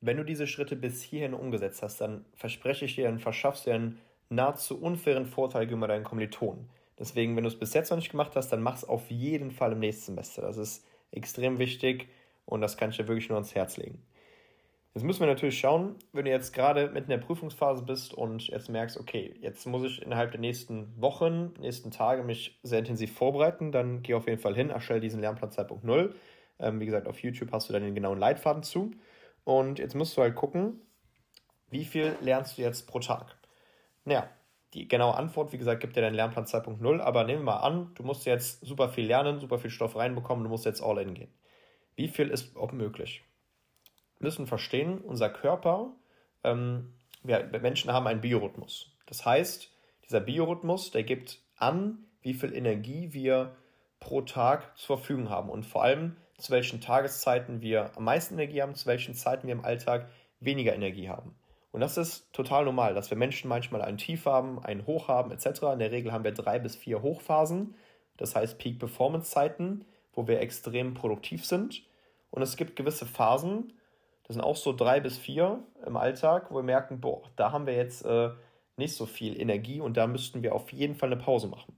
Wenn 0.00 0.16
du 0.16 0.24
diese 0.24 0.46
Schritte 0.46 0.76
bis 0.76 1.02
hierhin 1.02 1.32
umgesetzt 1.32 1.82
hast, 1.82 2.00
dann 2.00 2.26
verspreche 2.34 2.84
ich 2.84 2.96
dir, 2.96 3.04
dann 3.04 3.20
verschaffst 3.20 3.66
du 3.66 3.70
dir 3.70 3.76
einen 3.76 4.00
nahezu 4.28 4.80
unfairen 4.80 5.26
Vorteil 5.26 5.66
gegenüber 5.66 5.88
deinen 5.88 6.04
Kommilitonen. 6.04 6.68
Deswegen, 6.98 7.36
wenn 7.36 7.44
du 7.44 7.48
es 7.48 7.58
bis 7.58 7.74
jetzt 7.74 7.90
noch 7.90 7.96
nicht 7.96 8.10
gemacht 8.10 8.36
hast, 8.36 8.50
dann 8.50 8.62
mach 8.62 8.76
es 8.76 8.84
auf 8.84 9.10
jeden 9.10 9.50
Fall 9.50 9.72
im 9.72 9.80
nächsten 9.80 10.06
Semester. 10.06 10.42
Das 10.42 10.56
ist 10.56 10.86
extrem 11.10 11.58
wichtig 11.58 12.08
und 12.44 12.60
das 12.60 12.76
kann 12.76 12.90
ich 12.90 12.96
dir 12.96 13.08
wirklich 13.08 13.28
nur 13.28 13.38
ans 13.38 13.54
Herz 13.54 13.76
legen. 13.76 14.02
Jetzt 14.94 15.02
müssen 15.02 15.20
wir 15.20 15.26
natürlich 15.26 15.58
schauen, 15.58 15.96
wenn 16.12 16.24
du 16.24 16.30
jetzt 16.30 16.52
gerade 16.52 16.86
mitten 16.86 17.10
in 17.10 17.18
der 17.18 17.26
Prüfungsphase 17.26 17.82
bist 17.82 18.14
und 18.14 18.46
jetzt 18.46 18.68
merkst, 18.68 18.96
okay, 18.96 19.34
jetzt 19.40 19.66
muss 19.66 19.82
ich 19.82 20.00
innerhalb 20.00 20.30
der 20.30 20.38
nächsten 20.38 21.00
Wochen, 21.02 21.52
nächsten 21.58 21.90
Tage 21.90 22.22
mich 22.22 22.60
sehr 22.62 22.78
intensiv 22.78 23.12
vorbereiten, 23.12 23.72
dann 23.72 24.04
geh 24.04 24.14
auf 24.14 24.28
jeden 24.28 24.40
Fall 24.40 24.54
hin, 24.54 24.70
erstelle 24.70 25.00
diesen 25.00 25.20
Lernplan 25.20 25.50
2.0. 25.50 26.14
Ähm, 26.60 26.78
wie 26.78 26.86
gesagt, 26.86 27.08
auf 27.08 27.18
YouTube 27.18 27.50
hast 27.50 27.68
du 27.68 27.72
dann 27.72 27.82
den 27.82 27.96
genauen 27.96 28.20
Leitfaden 28.20 28.62
zu. 28.62 28.92
Und 29.42 29.80
jetzt 29.80 29.96
musst 29.96 30.16
du 30.16 30.22
halt 30.22 30.36
gucken, 30.36 30.80
wie 31.70 31.84
viel 31.84 32.16
lernst 32.20 32.56
du 32.56 32.62
jetzt 32.62 32.86
pro 32.86 33.00
Tag? 33.00 33.36
Naja, 34.04 34.28
die 34.74 34.86
genaue 34.86 35.16
Antwort, 35.16 35.52
wie 35.52 35.58
gesagt, 35.58 35.80
gibt 35.80 35.96
dir 35.96 36.02
dein 36.02 36.14
Lernplan 36.14 36.44
2.0, 36.44 37.00
aber 37.00 37.24
nehmen 37.24 37.40
wir 37.40 37.52
mal 37.54 37.56
an, 37.56 37.90
du 37.96 38.04
musst 38.04 38.26
jetzt 38.26 38.64
super 38.64 38.88
viel 38.88 39.06
lernen, 39.06 39.40
super 39.40 39.58
viel 39.58 39.70
Stoff 39.70 39.96
reinbekommen, 39.96 40.44
du 40.44 40.50
musst 40.50 40.66
jetzt 40.66 40.82
all 40.84 40.98
in 40.98 41.14
gehen. 41.14 41.34
Wie 41.96 42.06
viel 42.06 42.28
ist 42.28 42.52
überhaupt 42.52 42.74
möglich? 42.74 43.24
Müssen 44.18 44.46
verstehen, 44.46 44.98
unser 44.98 45.30
Körper, 45.30 45.92
ähm, 46.42 46.94
wir 47.22 47.48
Menschen 47.60 47.92
haben 47.92 48.06
einen 48.06 48.20
Biorhythmus. 48.20 48.92
Das 49.06 49.24
heißt, 49.24 49.70
dieser 50.04 50.20
Biorhythmus, 50.20 50.90
der 50.90 51.04
gibt 51.04 51.40
an, 51.56 51.98
wie 52.22 52.34
viel 52.34 52.54
Energie 52.54 53.12
wir 53.12 53.56
pro 54.00 54.20
Tag 54.22 54.76
zur 54.76 54.98
Verfügung 54.98 55.30
haben 55.30 55.48
und 55.48 55.64
vor 55.64 55.82
allem 55.82 56.16
zu 56.36 56.52
welchen 56.52 56.80
Tageszeiten 56.80 57.62
wir 57.62 57.96
am 57.96 58.04
meisten 58.04 58.34
Energie 58.34 58.60
haben, 58.60 58.74
zu 58.74 58.86
welchen 58.86 59.14
Zeiten 59.14 59.46
wir 59.46 59.54
im 59.54 59.64
Alltag 59.64 60.08
weniger 60.40 60.74
Energie 60.74 61.08
haben. 61.08 61.34
Und 61.72 61.80
das 61.80 61.96
ist 61.96 62.32
total 62.32 62.64
normal, 62.64 62.94
dass 62.94 63.10
wir 63.10 63.16
Menschen 63.16 63.48
manchmal 63.48 63.82
ein 63.82 63.96
Tief 63.96 64.26
haben, 64.26 64.62
ein 64.62 64.86
Hoch 64.86 65.08
haben 65.08 65.32
etc. 65.32 65.62
In 65.72 65.78
der 65.78 65.90
Regel 65.90 66.12
haben 66.12 66.24
wir 66.24 66.32
drei 66.32 66.58
bis 66.58 66.76
vier 66.76 67.02
Hochphasen, 67.02 67.74
das 68.16 68.36
heißt 68.36 68.58
Peak 68.58 68.78
Performance 68.78 69.30
Zeiten, 69.30 69.84
wo 70.12 70.28
wir 70.28 70.40
extrem 70.40 70.94
produktiv 70.94 71.44
sind. 71.44 71.82
Und 72.30 72.42
es 72.42 72.56
gibt 72.56 72.76
gewisse 72.76 73.06
Phasen, 73.06 73.72
das 74.24 74.34
sind 74.34 74.42
auch 74.42 74.56
so 74.56 74.72
drei 74.72 75.00
bis 75.00 75.16
vier 75.16 75.60
im 75.86 75.96
Alltag, 75.96 76.50
wo 76.50 76.56
wir 76.56 76.62
merken, 76.62 77.00
boah, 77.00 77.22
da 77.36 77.52
haben 77.52 77.66
wir 77.66 77.74
jetzt 77.74 78.04
äh, 78.04 78.30
nicht 78.76 78.94
so 78.94 79.06
viel 79.06 79.40
Energie 79.40 79.80
und 79.80 79.96
da 79.96 80.06
müssten 80.06 80.42
wir 80.42 80.54
auf 80.54 80.72
jeden 80.72 80.94
Fall 80.94 81.12
eine 81.12 81.20
Pause 81.20 81.46
machen 81.48 81.76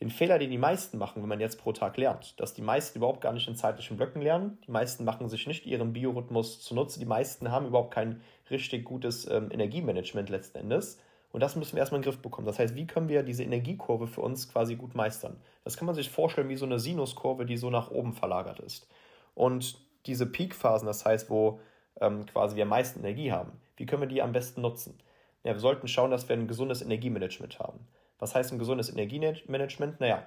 den 0.00 0.10
Fehler, 0.10 0.38
den 0.38 0.50
die 0.50 0.58
meisten 0.58 0.96
machen, 0.96 1.20
wenn 1.20 1.28
man 1.28 1.40
jetzt 1.40 1.60
pro 1.60 1.72
Tag 1.72 1.98
lernt, 1.98 2.40
dass 2.40 2.54
die 2.54 2.62
meisten 2.62 2.98
überhaupt 2.98 3.20
gar 3.20 3.32
nicht 3.32 3.46
in 3.48 3.54
zeitlichen 3.54 3.98
Blöcken 3.98 4.22
lernen. 4.22 4.58
Die 4.66 4.70
meisten 4.70 5.04
machen 5.04 5.28
sich 5.28 5.46
nicht 5.46 5.66
ihren 5.66 5.92
Biorhythmus 5.92 6.62
zunutze. 6.62 6.98
Die 6.98 7.06
meisten 7.06 7.50
haben 7.50 7.66
überhaupt 7.66 7.92
kein 7.92 8.22
richtig 8.50 8.84
gutes 8.84 9.28
ähm, 9.28 9.50
Energiemanagement 9.50 10.30
letzten 10.30 10.58
Endes. 10.58 10.98
Und 11.32 11.40
das 11.40 11.54
müssen 11.54 11.74
wir 11.74 11.80
erstmal 11.80 11.98
in 11.98 12.02
den 12.02 12.10
Griff 12.10 12.22
bekommen. 12.22 12.46
Das 12.46 12.58
heißt, 12.58 12.74
wie 12.74 12.86
können 12.86 13.08
wir 13.08 13.22
diese 13.22 13.44
Energiekurve 13.44 14.06
für 14.06 14.22
uns 14.22 14.48
quasi 14.50 14.74
gut 14.74 14.94
meistern? 14.94 15.36
Das 15.64 15.76
kann 15.76 15.86
man 15.86 15.94
sich 15.94 16.08
vorstellen 16.08 16.48
wie 16.48 16.56
so 16.56 16.64
eine 16.64 16.80
Sinuskurve, 16.80 17.44
die 17.44 17.58
so 17.58 17.68
nach 17.68 17.90
oben 17.90 18.14
verlagert 18.14 18.58
ist. 18.58 18.88
Und 19.34 19.78
diese 20.06 20.26
Peakphasen, 20.26 20.86
das 20.86 21.04
heißt, 21.04 21.28
wo 21.28 21.60
ähm, 22.00 22.26
quasi 22.26 22.56
wir 22.56 22.64
am 22.64 22.70
meisten 22.70 23.00
Energie 23.00 23.32
haben, 23.32 23.52
wie 23.76 23.86
können 23.86 24.02
wir 24.02 24.08
die 24.08 24.22
am 24.22 24.32
besten 24.32 24.60
nutzen? 24.60 24.98
Ja, 25.44 25.52
wir 25.52 25.60
sollten 25.60 25.88
schauen, 25.88 26.10
dass 26.10 26.28
wir 26.28 26.36
ein 26.36 26.48
gesundes 26.48 26.82
Energiemanagement 26.82 27.58
haben. 27.58 27.86
Was 28.18 28.34
heißt 28.34 28.52
ein 28.52 28.58
gesundes 28.58 28.90
Energiemanagement? 28.90 30.00
Naja, 30.00 30.22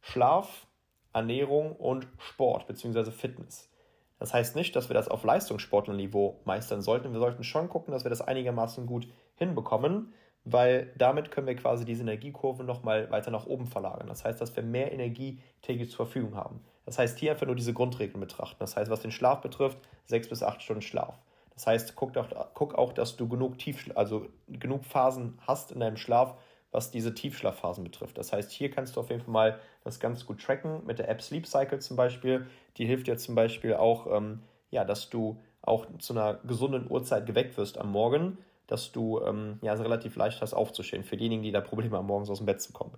Schlaf, 0.00 0.66
Ernährung 1.12 1.76
und 1.76 2.06
Sport 2.18 2.66
bzw. 2.66 3.10
Fitness. 3.10 3.70
Das 4.18 4.32
heißt 4.32 4.56
nicht, 4.56 4.74
dass 4.74 4.88
wir 4.88 4.94
das 4.94 5.08
auf 5.08 5.24
Leistungssportlerniveau 5.24 6.40
meistern 6.44 6.80
sollten. 6.80 7.12
Wir 7.12 7.20
sollten 7.20 7.44
schon 7.44 7.68
gucken, 7.68 7.92
dass 7.92 8.04
wir 8.04 8.10
das 8.10 8.22
einigermaßen 8.22 8.86
gut 8.86 9.06
hinbekommen, 9.34 10.14
weil 10.44 10.92
damit 10.96 11.30
können 11.30 11.46
wir 11.46 11.56
quasi 11.56 11.84
diese 11.84 12.02
Energiekurve 12.02 12.64
nochmal 12.64 13.10
weiter 13.10 13.30
nach 13.30 13.46
oben 13.46 13.66
verlagern. 13.66 14.06
Das 14.06 14.24
heißt, 14.24 14.40
dass 14.40 14.54
wir 14.56 14.62
mehr 14.62 14.92
Energie 14.92 15.40
täglich 15.62 15.90
zur 15.90 16.06
Verfügung 16.06 16.36
haben. 16.36 16.64
Das 16.86 16.98
heißt, 16.98 17.18
hier 17.18 17.32
einfach 17.32 17.46
nur 17.46 17.56
diese 17.56 17.72
Grundregeln 17.72 18.20
betrachten. 18.20 18.56
Das 18.58 18.76
heißt, 18.76 18.90
was 18.90 19.00
den 19.00 19.10
Schlaf 19.10 19.40
betrifft, 19.40 19.78
sechs 20.04 20.28
bis 20.28 20.42
acht 20.42 20.62
Stunden 20.62 20.82
Schlaf. 20.82 21.18
Das 21.54 21.66
heißt, 21.66 21.94
guck 21.94 22.16
auch, 22.16 22.28
guck 22.54 22.74
auch, 22.74 22.92
dass 22.92 23.16
du 23.16 23.28
genug 23.28 23.54
also 23.94 24.26
genug 24.48 24.84
Phasen 24.84 25.38
hast 25.46 25.72
in 25.72 25.80
deinem 25.80 25.96
Schlaf, 25.96 26.34
was 26.72 26.90
diese 26.90 27.14
Tiefschlafphasen 27.14 27.84
betrifft. 27.84 28.18
Das 28.18 28.32
heißt, 28.32 28.50
hier 28.50 28.70
kannst 28.70 28.96
du 28.96 29.00
auf 29.00 29.08
jeden 29.08 29.22
Fall 29.22 29.32
mal 29.32 29.60
das 29.84 30.00
ganz 30.00 30.26
gut 30.26 30.42
tracken 30.42 30.84
mit 30.84 30.98
der 30.98 31.08
App 31.08 31.22
Sleep 31.22 31.46
Cycle 31.46 31.78
zum 31.78 31.96
Beispiel. 31.96 32.46
Die 32.76 32.86
hilft 32.86 33.06
dir 33.06 33.16
zum 33.16 33.36
Beispiel 33.36 33.74
auch, 33.74 34.08
ähm, 34.12 34.42
ja, 34.70 34.84
dass 34.84 35.08
du 35.08 35.40
auch 35.62 35.86
zu 35.98 36.12
einer 36.12 36.34
gesunden 36.44 36.90
Uhrzeit 36.90 37.26
geweckt 37.26 37.56
wirst 37.56 37.78
am 37.78 37.92
Morgen, 37.92 38.38
dass 38.66 38.90
du 38.90 39.20
ähm, 39.20 39.58
ja, 39.62 39.74
es 39.74 39.80
relativ 39.80 40.16
leicht 40.16 40.42
hast 40.42 40.52
aufzustehen, 40.52 41.04
für 41.04 41.16
diejenigen, 41.16 41.42
die 41.42 41.52
da 41.52 41.60
Probleme 41.60 41.96
haben, 41.96 42.06
morgens 42.06 42.28
aus 42.28 42.38
dem 42.38 42.46
Bett 42.46 42.60
zu 42.60 42.72
kommen. 42.72 42.92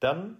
Dann 0.00 0.38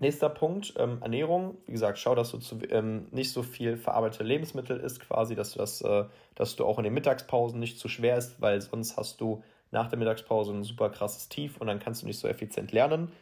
Nächster 0.00 0.28
Punkt, 0.28 0.74
ähm, 0.76 0.98
Ernährung. 1.00 1.56
Wie 1.66 1.72
gesagt, 1.72 1.98
schau, 1.98 2.14
dass 2.14 2.30
du 2.30 2.38
zu, 2.38 2.58
ähm, 2.70 3.06
nicht 3.12 3.32
so 3.32 3.42
viel 3.42 3.76
verarbeitete 3.76 4.24
Lebensmittel 4.24 4.78
isst, 4.78 5.00
quasi, 5.00 5.34
dass 5.34 5.52
du 5.52 5.58
das, 5.58 5.80
äh, 5.82 6.04
dass 6.34 6.56
du 6.56 6.64
auch 6.64 6.78
in 6.78 6.84
den 6.84 6.94
Mittagspausen 6.94 7.60
nicht 7.60 7.78
zu 7.78 7.88
schwer 7.88 8.16
isst, 8.16 8.40
weil 8.40 8.60
sonst 8.60 8.96
hast 8.96 9.20
du 9.20 9.42
nach 9.70 9.88
der 9.88 9.98
Mittagspause 9.98 10.52
ein 10.52 10.64
super 10.64 10.90
krasses 10.90 11.28
Tief 11.28 11.58
und 11.58 11.66
dann 11.66 11.78
kannst 11.78 12.02
du 12.02 12.06
nicht 12.06 12.18
so 12.18 12.28
effizient 12.28 12.72
lernen. 12.72 13.12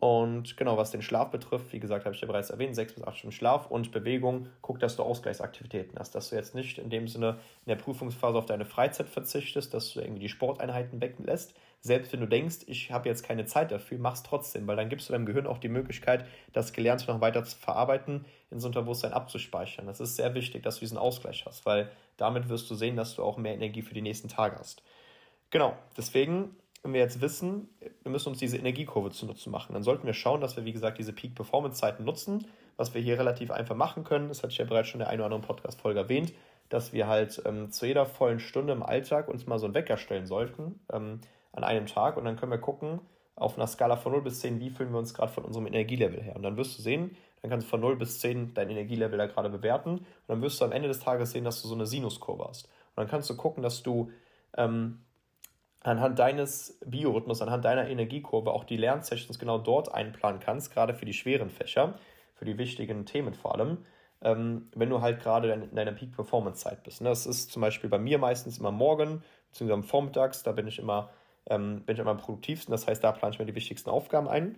Und 0.00 0.56
genau, 0.56 0.78
was 0.78 0.90
den 0.90 1.02
Schlaf 1.02 1.30
betrifft, 1.30 1.74
wie 1.74 1.78
gesagt, 1.78 2.06
habe 2.06 2.14
ich 2.14 2.22
ja 2.22 2.26
bereits 2.26 2.48
erwähnt, 2.48 2.74
sechs 2.74 2.94
bis 2.94 3.04
acht 3.04 3.18
Stunden 3.18 3.36
Schlaf 3.36 3.70
und 3.70 3.92
Bewegung. 3.92 4.46
Guck, 4.62 4.80
dass 4.80 4.96
du 4.96 5.02
Ausgleichsaktivitäten 5.02 5.98
hast, 5.98 6.14
dass 6.14 6.30
du 6.30 6.36
jetzt 6.36 6.54
nicht 6.54 6.78
in 6.78 6.88
dem 6.88 7.06
Sinne 7.06 7.38
in 7.66 7.68
der 7.68 7.76
Prüfungsphase 7.76 8.38
auf 8.38 8.46
deine 8.46 8.64
Freizeit 8.64 9.10
verzichtest, 9.10 9.74
dass 9.74 9.92
du 9.92 10.00
irgendwie 10.00 10.20
die 10.20 10.30
Sporteinheiten 10.30 11.02
weglässt. 11.02 11.54
Selbst 11.82 12.12
wenn 12.12 12.20
du 12.20 12.26
denkst, 12.26 12.58
ich 12.66 12.92
habe 12.92 13.08
jetzt 13.08 13.22
keine 13.22 13.46
Zeit 13.46 13.72
dafür, 13.72 13.98
mach's 13.98 14.22
trotzdem, 14.22 14.66
weil 14.66 14.76
dann 14.76 14.90
gibst 14.90 15.08
du 15.08 15.12
deinem 15.12 15.24
Gehirn 15.24 15.46
auch 15.46 15.58
die 15.58 15.68
Möglichkeit, 15.68 16.26
das 16.52 16.72
Gelernte 16.72 17.06
noch 17.06 17.20
weiter 17.20 17.42
zu 17.44 17.56
verarbeiten, 17.56 18.26
ins 18.50 18.64
Unterbewusstsein 18.64 19.12
abzuspeichern. 19.12 19.86
Das 19.86 20.00
ist 20.00 20.16
sehr 20.16 20.34
wichtig, 20.34 20.62
dass 20.62 20.76
du 20.76 20.80
diesen 20.80 20.98
Ausgleich 20.98 21.46
hast, 21.46 21.64
weil 21.64 21.90
damit 22.18 22.50
wirst 22.50 22.70
du 22.70 22.74
sehen, 22.74 22.96
dass 22.96 23.14
du 23.14 23.22
auch 23.22 23.38
mehr 23.38 23.54
Energie 23.54 23.82
für 23.82 23.94
die 23.94 24.02
nächsten 24.02 24.28
Tage 24.28 24.58
hast. 24.58 24.82
Genau, 25.50 25.74
deswegen 25.96 26.54
wenn 26.82 26.94
wir 26.94 27.00
jetzt 27.00 27.20
wissen, 27.20 27.68
wir 28.02 28.10
müssen 28.10 28.30
uns 28.30 28.38
diese 28.38 28.56
Energiekurve 28.56 29.10
zunutze 29.10 29.50
machen, 29.50 29.74
dann 29.74 29.82
sollten 29.82 30.06
wir 30.06 30.14
schauen, 30.14 30.40
dass 30.40 30.56
wir, 30.56 30.64
wie 30.64 30.72
gesagt, 30.72 30.98
diese 30.98 31.12
Peak-Performance-Zeiten 31.12 32.04
nutzen, 32.04 32.46
was 32.76 32.94
wir 32.94 33.02
hier 33.02 33.18
relativ 33.18 33.50
einfach 33.50 33.76
machen 33.76 34.04
können. 34.04 34.28
Das 34.28 34.42
hatte 34.42 34.52
ich 34.52 34.58
ja 34.58 34.64
bereits 34.64 34.88
schon 34.88 35.00
in 35.00 35.04
der 35.04 35.08
einen 35.08 35.20
oder 35.20 35.26
anderen 35.26 35.42
Podcast-Folge 35.42 36.00
erwähnt, 36.00 36.32
dass 36.70 36.92
wir 36.92 37.06
halt 37.06 37.42
ähm, 37.44 37.70
zu 37.70 37.86
jeder 37.86 38.06
vollen 38.06 38.40
Stunde 38.40 38.72
im 38.72 38.82
Alltag 38.82 39.28
uns 39.28 39.46
mal 39.46 39.58
so 39.58 39.66
einen 39.66 39.74
Wecker 39.74 39.98
stellen 39.98 40.26
sollten 40.26 40.80
ähm, 40.90 41.20
an 41.52 41.64
einem 41.64 41.86
Tag 41.86 42.16
und 42.16 42.24
dann 42.24 42.36
können 42.36 42.52
wir 42.52 42.58
gucken, 42.58 43.00
auf 43.34 43.56
einer 43.56 43.66
Skala 43.66 43.96
von 43.96 44.12
0 44.12 44.22
bis 44.22 44.40
10, 44.40 44.60
wie 44.60 44.70
fühlen 44.70 44.92
wir 44.92 44.98
uns 44.98 45.14
gerade 45.14 45.32
von 45.32 45.44
unserem 45.44 45.66
Energielevel 45.66 46.22
her. 46.22 46.36
Und 46.36 46.42
dann 46.42 46.56
wirst 46.56 46.78
du 46.78 46.82
sehen, 46.82 47.16
dann 47.40 47.50
kannst 47.50 47.66
du 47.66 47.70
von 47.70 47.80
0 47.80 47.96
bis 47.96 48.20
10 48.20 48.52
dein 48.54 48.68
Energielevel 48.68 49.18
da 49.18 49.26
gerade 49.26 49.48
bewerten 49.48 49.90
und 49.90 50.06
dann 50.28 50.42
wirst 50.42 50.60
du 50.60 50.64
am 50.66 50.72
Ende 50.72 50.88
des 50.88 51.00
Tages 51.00 51.32
sehen, 51.32 51.44
dass 51.44 51.62
du 51.62 51.68
so 51.68 51.74
eine 51.74 51.86
Sinuskurve 51.86 52.46
hast. 52.46 52.66
Und 52.66 52.96
dann 52.96 53.08
kannst 53.08 53.30
du 53.30 53.36
gucken, 53.36 53.62
dass 53.62 53.82
du 53.82 54.10
ähm, 54.56 55.00
anhand 55.82 56.18
deines 56.18 56.78
Biorhythmus, 56.84 57.40
anhand 57.40 57.64
deiner 57.64 57.88
Energiekurve 57.88 58.52
auch 58.52 58.64
die 58.64 58.76
Lernsessions 58.76 59.38
genau 59.38 59.58
dort 59.58 59.94
einplanen 59.94 60.40
kannst, 60.40 60.72
gerade 60.72 60.94
für 60.94 61.06
die 61.06 61.14
schweren 61.14 61.48
Fächer, 61.48 61.98
für 62.34 62.44
die 62.44 62.58
wichtigen 62.58 63.06
Themen 63.06 63.32
vor 63.34 63.54
allem, 63.54 63.78
ähm, 64.22 64.68
wenn 64.74 64.90
du 64.90 65.00
halt 65.00 65.20
gerade 65.20 65.50
in 65.50 65.74
deiner 65.74 65.92
Peak-Performance-Zeit 65.92 66.82
bist. 66.82 67.00
Ne? 67.00 67.08
Das 67.08 67.24
ist 67.24 67.50
zum 67.50 67.62
Beispiel 67.62 67.88
bei 67.88 67.98
mir 67.98 68.18
meistens 68.18 68.58
immer 68.58 68.70
morgen, 68.70 69.22
beziehungsweise 69.50 69.82
Vormittags, 69.82 70.42
da 70.42 70.52
bin 70.52 70.66
ich 70.66 70.78
immer, 70.78 71.10
ähm, 71.50 71.82
bin 71.84 71.94
ich 71.94 72.00
immer 72.00 72.12
am 72.12 72.18
produktivsten, 72.18 72.72
das 72.72 72.86
heißt, 72.86 73.04
da 73.04 73.12
plane 73.12 73.34
ich 73.34 73.38
mir 73.38 73.44
die 73.44 73.54
wichtigsten 73.54 73.90
Aufgaben 73.90 74.28
ein. 74.28 74.56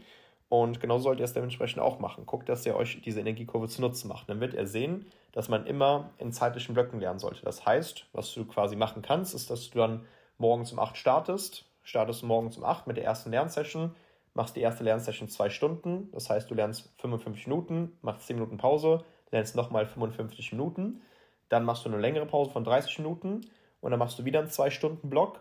Und 0.48 0.80
genauso 0.80 1.04
sollt 1.04 1.18
ihr 1.18 1.24
es 1.24 1.32
dementsprechend 1.32 1.80
auch 1.80 1.98
machen. 1.98 2.26
Guckt, 2.26 2.46
dass 2.50 2.66
ihr 2.66 2.76
euch 2.76 3.00
diese 3.00 3.20
Energiekurve 3.20 3.68
zunutze 3.68 4.06
macht. 4.06 4.28
Dann 4.28 4.40
wird 4.40 4.52
ihr 4.52 4.66
sehen, 4.66 5.06
dass 5.32 5.48
man 5.48 5.64
immer 5.64 6.10
in 6.18 6.30
zeitlichen 6.30 6.74
Blöcken 6.74 7.00
lernen 7.00 7.18
sollte. 7.18 7.42
Das 7.42 7.64
heißt, 7.64 8.06
was 8.12 8.34
du 8.34 8.44
quasi 8.44 8.76
machen 8.76 9.00
kannst, 9.00 9.34
ist, 9.34 9.48
dass 9.48 9.70
du 9.70 9.78
dann 9.78 10.04
morgens 10.36 10.70
um 10.70 10.78
8 10.78 10.94
startest, 10.94 11.64
startest 11.82 12.22
morgens 12.22 12.58
um 12.58 12.64
8 12.64 12.86
mit 12.86 12.98
der 12.98 13.04
ersten 13.04 13.30
Lernsession, 13.30 13.94
machst 14.34 14.54
die 14.54 14.60
erste 14.60 14.84
Lernsession 14.84 15.28
zwei 15.28 15.48
Stunden, 15.48 16.10
das 16.12 16.28
heißt, 16.28 16.50
du 16.50 16.54
lernst 16.54 16.92
55 16.98 17.46
Minuten, 17.46 17.96
machst 18.02 18.26
10 18.26 18.36
Minuten 18.36 18.58
Pause, 18.58 19.04
lernst 19.30 19.56
nochmal 19.56 19.86
55 19.86 20.52
Minuten, 20.52 21.00
dann 21.48 21.64
machst 21.64 21.86
du 21.86 21.88
eine 21.88 21.98
längere 21.98 22.26
Pause 22.26 22.50
von 22.50 22.64
30 22.64 22.98
Minuten 22.98 23.40
und 23.80 23.90
dann 23.90 23.98
machst 23.98 24.18
du 24.18 24.24
wieder 24.26 24.40
einen 24.40 24.48
2-Stunden-Block, 24.48 25.40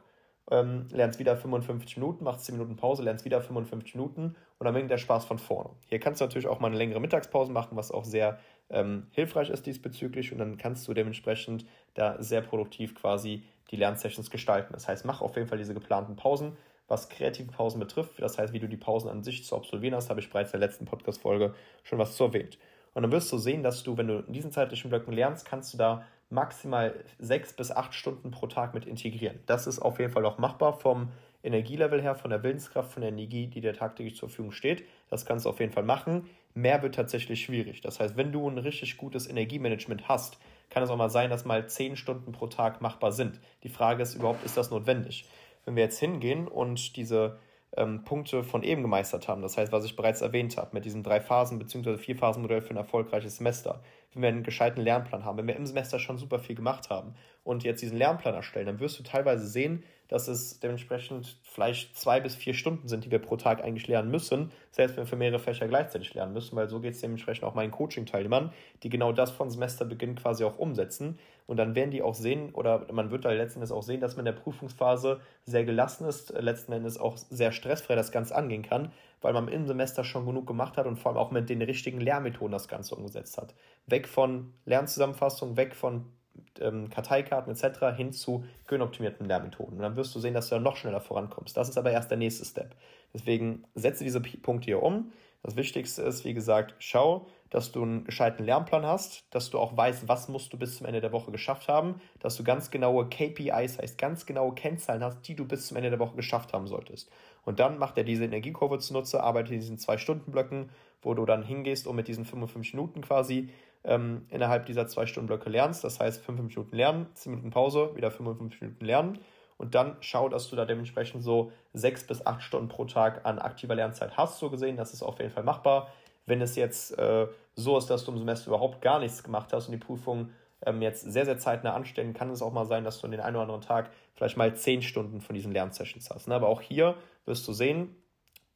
ähm, 0.49 0.87
lernst 0.91 1.19
wieder 1.19 1.37
55 1.37 1.97
Minuten, 1.97 2.23
machst 2.23 2.45
10 2.45 2.55
Minuten 2.55 2.75
Pause, 2.75 3.03
lernst 3.03 3.25
wieder 3.25 3.41
55 3.41 3.95
Minuten 3.95 4.35
und 4.57 4.65
dann 4.65 4.73
beginnt 4.73 4.91
der 4.91 4.97
Spaß 4.97 5.25
von 5.25 5.39
vorne. 5.39 5.69
Hier 5.87 5.99
kannst 5.99 6.21
du 6.21 6.25
natürlich 6.25 6.47
auch 6.47 6.59
mal 6.59 6.67
eine 6.67 6.77
längere 6.77 6.99
Mittagspause 6.99 7.51
machen, 7.51 7.77
was 7.77 7.91
auch 7.91 8.05
sehr 8.05 8.39
ähm, 8.69 9.07
hilfreich 9.11 9.49
ist 9.49 9.65
diesbezüglich 9.65 10.31
und 10.31 10.39
dann 10.39 10.57
kannst 10.57 10.87
du 10.87 10.93
dementsprechend 10.93 11.65
da 11.93 12.21
sehr 12.21 12.41
produktiv 12.41 12.95
quasi 12.95 13.43
die 13.69 13.75
Lernsessions 13.77 14.29
gestalten. 14.29 14.73
Das 14.73 14.87
heißt, 14.87 15.05
mach 15.05 15.21
auf 15.21 15.35
jeden 15.35 15.47
Fall 15.47 15.57
diese 15.57 15.73
geplanten 15.73 16.15
Pausen. 16.15 16.57
Was 16.87 17.07
kreative 17.07 17.49
Pausen 17.49 17.79
betrifft, 17.79 18.21
das 18.21 18.37
heißt, 18.37 18.51
wie 18.51 18.59
du 18.59 18.67
die 18.67 18.75
Pausen 18.75 19.09
an 19.09 19.23
sich 19.23 19.45
zu 19.45 19.55
absolvieren 19.55 19.95
hast, 19.95 20.09
habe 20.09 20.19
ich 20.19 20.29
bereits 20.29 20.53
in 20.53 20.59
der 20.59 20.67
letzten 20.67 20.83
Podcast-Folge 20.83 21.53
schon 21.83 21.99
was 21.99 22.17
zu 22.17 22.25
erwähnt. 22.25 22.57
Und 22.93 23.03
dann 23.03 23.13
wirst 23.13 23.31
du 23.31 23.37
sehen, 23.37 23.63
dass 23.63 23.83
du, 23.83 23.95
wenn 23.95 24.07
du 24.07 24.19
in 24.19 24.33
diesen 24.33 24.51
zeitlichen 24.51 24.89
Blöcken 24.89 25.13
lernst, 25.13 25.45
kannst 25.45 25.73
du 25.73 25.77
da 25.77 26.05
maximal 26.31 26.95
sechs 27.19 27.53
bis 27.53 27.71
acht 27.71 27.93
Stunden 27.93 28.31
pro 28.31 28.47
Tag 28.47 28.73
mit 28.73 28.85
integrieren. 28.85 29.39
Das 29.45 29.67
ist 29.67 29.79
auf 29.79 29.99
jeden 29.99 30.11
Fall 30.11 30.25
auch 30.25 30.37
machbar 30.37 30.73
vom 30.73 31.09
Energielevel 31.43 32.01
her, 32.01 32.15
von 32.15 32.29
der 32.29 32.43
Willenskraft, 32.43 32.93
von 32.93 33.01
der 33.01 33.11
Energie, 33.11 33.47
die 33.47 33.61
dir 33.61 33.73
tagtäglich 33.73 34.15
zur 34.15 34.29
Verfügung 34.29 34.51
steht. 34.51 34.83
Das 35.09 35.25
kannst 35.25 35.45
du 35.45 35.49
auf 35.49 35.59
jeden 35.59 35.71
Fall 35.71 35.83
machen. 35.83 36.29
Mehr 36.53 36.81
wird 36.83 36.95
tatsächlich 36.95 37.41
schwierig. 37.41 37.81
Das 37.81 37.99
heißt, 37.99 38.17
wenn 38.17 38.31
du 38.31 38.47
ein 38.47 38.57
richtig 38.57 38.97
gutes 38.97 39.27
Energiemanagement 39.27 40.07
hast, 40.07 40.37
kann 40.69 40.83
es 40.83 40.89
auch 40.89 40.97
mal 40.97 41.09
sein, 41.09 41.29
dass 41.29 41.45
mal 41.45 41.67
zehn 41.67 41.95
Stunden 41.95 42.31
pro 42.31 42.47
Tag 42.47 42.81
machbar 42.81 43.11
sind. 43.11 43.39
Die 43.63 43.69
Frage 43.69 44.03
ist 44.03 44.15
überhaupt, 44.15 44.45
ist 44.45 44.57
das 44.57 44.71
notwendig? 44.71 45.25
Wenn 45.65 45.75
wir 45.75 45.83
jetzt 45.83 45.99
hingehen 45.99 46.47
und 46.47 46.95
diese 46.95 47.39
ähm, 47.77 48.03
Punkte 48.03 48.43
von 48.43 48.63
eben 48.63 48.81
gemeistert 48.81 49.27
haben, 49.27 49.41
das 49.41 49.57
heißt, 49.57 49.71
was 49.71 49.85
ich 49.85 49.95
bereits 49.95 50.21
erwähnt 50.21 50.57
habe, 50.57 50.71
mit 50.73 50.85
diesem 50.85 51.03
Drei-Phasen- 51.03 51.59
bzw. 51.59 51.97
Vier-Phasen-Modell 51.97 52.61
für 52.61 52.71
ein 52.71 52.77
erfolgreiches 52.77 53.37
Semester, 53.37 53.81
wenn 54.13 54.21
wir 54.21 54.29
einen 54.29 54.43
gescheiten 54.43 54.81
Lernplan 54.81 55.23
haben, 55.23 55.37
wenn 55.37 55.47
wir 55.47 55.55
im 55.55 55.65
Semester 55.65 55.99
schon 55.99 56.17
super 56.17 56.39
viel 56.39 56.55
gemacht 56.55 56.89
haben 56.89 57.15
und 57.43 57.63
jetzt 57.63 57.81
diesen 57.81 57.97
Lernplan 57.97 58.35
erstellen, 58.35 58.65
dann 58.65 58.79
wirst 58.79 58.99
du 58.99 59.03
teilweise 59.03 59.47
sehen, 59.47 59.83
dass 60.11 60.27
es 60.27 60.59
dementsprechend 60.59 61.37
vielleicht 61.41 61.97
zwei 61.97 62.19
bis 62.19 62.35
vier 62.35 62.53
Stunden 62.53 62.89
sind, 62.89 63.05
die 63.05 63.11
wir 63.11 63.19
pro 63.19 63.37
Tag 63.37 63.63
eigentlich 63.63 63.87
lernen 63.87 64.11
müssen, 64.11 64.51
selbst 64.69 64.97
wenn 64.97 65.05
wir 65.05 65.07
für 65.07 65.15
mehrere 65.15 65.39
Fächer 65.39 65.69
gleichzeitig 65.69 66.13
lernen 66.13 66.33
müssen, 66.33 66.53
weil 66.57 66.67
so 66.67 66.81
geht 66.81 66.95
es 66.95 66.99
dementsprechend 66.99 67.45
auch 67.45 67.55
meinen 67.55 67.71
Coaching-Teilnehmern, 67.71 68.51
die 68.83 68.89
genau 68.89 69.13
das 69.13 69.31
von 69.31 69.49
Semesterbeginn 69.49 70.15
quasi 70.15 70.43
auch 70.43 70.59
umsetzen. 70.59 71.17
Und 71.47 71.55
dann 71.57 71.75
werden 71.75 71.91
die 71.91 72.01
auch 72.01 72.13
sehen, 72.13 72.53
oder 72.53 72.91
man 72.91 73.09
wird 73.09 73.23
da 73.23 73.31
letzten 73.31 73.59
Endes 73.59 73.71
auch 73.71 73.83
sehen, 73.83 74.01
dass 74.01 74.17
man 74.17 74.25
in 74.25 74.35
der 74.35 74.41
Prüfungsphase 74.41 75.21
sehr 75.45 75.63
gelassen 75.63 76.05
ist, 76.05 76.33
letzten 76.37 76.73
Endes 76.73 76.99
auch 76.99 77.15
sehr 77.15 77.53
stressfrei 77.53 77.95
das 77.95 78.11
Ganze 78.11 78.35
angehen 78.35 78.63
kann, 78.63 78.91
weil 79.21 79.31
man 79.31 79.47
im 79.47 79.65
Semester 79.65 80.03
schon 80.03 80.25
genug 80.25 80.45
gemacht 80.45 80.75
hat 80.75 80.87
und 80.87 80.97
vor 80.97 81.11
allem 81.11 81.19
auch 81.19 81.31
mit 81.31 81.49
den 81.49 81.61
richtigen 81.61 82.01
Lehrmethoden 82.01 82.51
das 82.51 82.67
Ganze 82.67 82.95
umgesetzt 82.95 83.37
hat. 83.37 83.55
Weg 83.85 84.09
von 84.09 84.53
Lernzusammenfassung, 84.65 85.55
weg 85.55 85.73
von 85.73 86.11
ähm, 86.59 86.89
Karteikarten 86.89 87.53
etc. 87.53 87.95
hin 87.95 88.11
zu 88.11 88.45
gewinnoptimierten 88.67 89.25
Lehrmethoden. 89.27 89.77
Und 89.77 89.81
dann 89.81 89.95
wirst 89.95 90.13
du 90.15 90.19
sehen, 90.19 90.33
dass 90.33 90.49
du 90.49 90.55
dann 90.55 90.63
noch 90.63 90.75
schneller 90.75 91.01
vorankommst. 91.01 91.55
Das 91.55 91.69
ist 91.69 91.77
aber 91.77 91.91
erst 91.91 92.11
der 92.11 92.17
nächste 92.17 92.45
Step. 92.45 92.75
Deswegen 93.13 93.63
setze 93.75 94.03
diese 94.03 94.21
Punkte 94.21 94.65
hier 94.65 94.83
um. 94.83 95.11
Das 95.43 95.55
Wichtigste 95.55 96.03
ist, 96.03 96.23
wie 96.23 96.35
gesagt, 96.35 96.75
schau, 96.79 97.27
dass 97.49 97.71
du 97.71 97.81
einen 97.81 98.03
gescheiten 98.05 98.45
Lernplan 98.45 98.85
hast, 98.85 99.25
dass 99.31 99.49
du 99.49 99.59
auch 99.59 99.75
weißt, 99.75 100.07
was 100.07 100.29
musst 100.29 100.53
du 100.53 100.57
bis 100.57 100.77
zum 100.77 100.85
Ende 100.85 101.01
der 101.01 101.11
Woche 101.11 101.31
geschafft 101.31 101.67
haben, 101.67 101.99
dass 102.19 102.37
du 102.37 102.43
ganz 102.43 102.71
genaue 102.71 103.09
KPIs, 103.09 103.79
heißt 103.79 103.97
ganz 103.97 104.25
genaue 104.25 104.53
Kennzahlen 104.53 105.03
hast, 105.03 105.27
die 105.27 105.35
du 105.35 105.45
bis 105.45 105.67
zum 105.67 105.77
Ende 105.77 105.89
der 105.89 105.99
Woche 105.99 106.15
geschafft 106.15 106.53
haben 106.53 106.67
solltest. 106.67 107.11
Und 107.43 107.59
dann 107.59 107.77
macht 107.79 107.97
er 107.97 108.03
diese 108.03 108.23
Energiekurve 108.23 108.79
zunutze, 108.79 109.21
arbeitet 109.21 109.53
in 109.53 109.59
diesen 109.59 109.79
zwei 109.79 109.97
Stunden 109.97 110.31
Blöcken, 110.31 110.69
wo 111.01 111.13
du 111.13 111.25
dann 111.25 111.43
hingehst 111.43 111.87
und 111.87 111.95
mit 111.95 112.07
diesen 112.07 112.23
55 112.23 112.75
Minuten 112.75 113.01
quasi 113.01 113.49
ähm, 113.83 114.25
innerhalb 114.29 114.65
dieser 114.65 114.87
zwei 114.87 115.05
Stunden 115.05 115.27
Blöcke 115.27 115.49
lernst. 115.49 115.83
Das 115.83 115.99
heißt, 115.99 116.23
55 116.23 116.57
Minuten 116.57 116.75
lernen, 116.75 117.07
10 117.13 117.31
Minuten 117.31 117.49
Pause, 117.49 117.95
wieder 117.95 118.11
55 118.11 118.61
Minuten 118.61 118.85
lernen. 118.85 119.19
Und 119.57 119.75
dann 119.75 119.97
schau, 119.99 120.27
dass 120.27 120.49
du 120.49 120.55
da 120.55 120.65
dementsprechend 120.65 121.23
so 121.23 121.51
sechs 121.73 122.05
bis 122.05 122.25
acht 122.25 122.41
Stunden 122.41 122.67
pro 122.67 122.85
Tag 122.85 123.25
an 123.25 123.37
aktiver 123.39 123.75
Lernzeit 123.75 124.17
hast, 124.17 124.39
so 124.39 124.49
gesehen. 124.49 124.75
Das 124.75 124.93
ist 124.93 125.03
auf 125.03 125.19
jeden 125.19 125.31
Fall 125.31 125.43
machbar. 125.43 125.89
Wenn 126.25 126.41
es 126.41 126.55
jetzt 126.55 126.97
äh, 126.97 127.27
so 127.55 127.77
ist, 127.77 127.87
dass 127.89 128.05
du 128.05 128.11
im 128.11 128.17
Semester 128.17 128.47
überhaupt 128.47 128.81
gar 128.81 128.99
nichts 128.99 129.23
gemacht 129.23 129.53
hast 129.53 129.67
und 129.67 129.73
die 129.73 129.77
Prüfung 129.77 130.31
ähm, 130.65 130.81
jetzt 130.81 131.01
sehr, 131.01 131.25
sehr 131.25 131.37
zeitnah 131.37 131.73
anstellen, 131.73 132.13
kann 132.13 132.29
es 132.29 132.41
auch 132.41 132.53
mal 132.53 132.65
sein, 132.65 132.83
dass 132.83 132.99
du 132.99 133.05
an 133.05 133.11
den 133.11 133.19
einen 133.19 133.35
oder 133.35 133.43
anderen 133.43 133.61
Tag 133.61 133.91
vielleicht 134.15 134.37
mal 134.37 134.55
zehn 134.55 134.81
Stunden 134.81 135.21
von 135.21 135.35
diesen 135.35 135.51
Lernsessions 135.51 136.09
hast. 136.09 136.27
Ne? 136.27 136.35
Aber 136.35 136.47
auch 136.47 136.61
hier 136.61 136.95
wirst 137.25 137.47
du 137.47 137.53
sehen, 137.53 137.95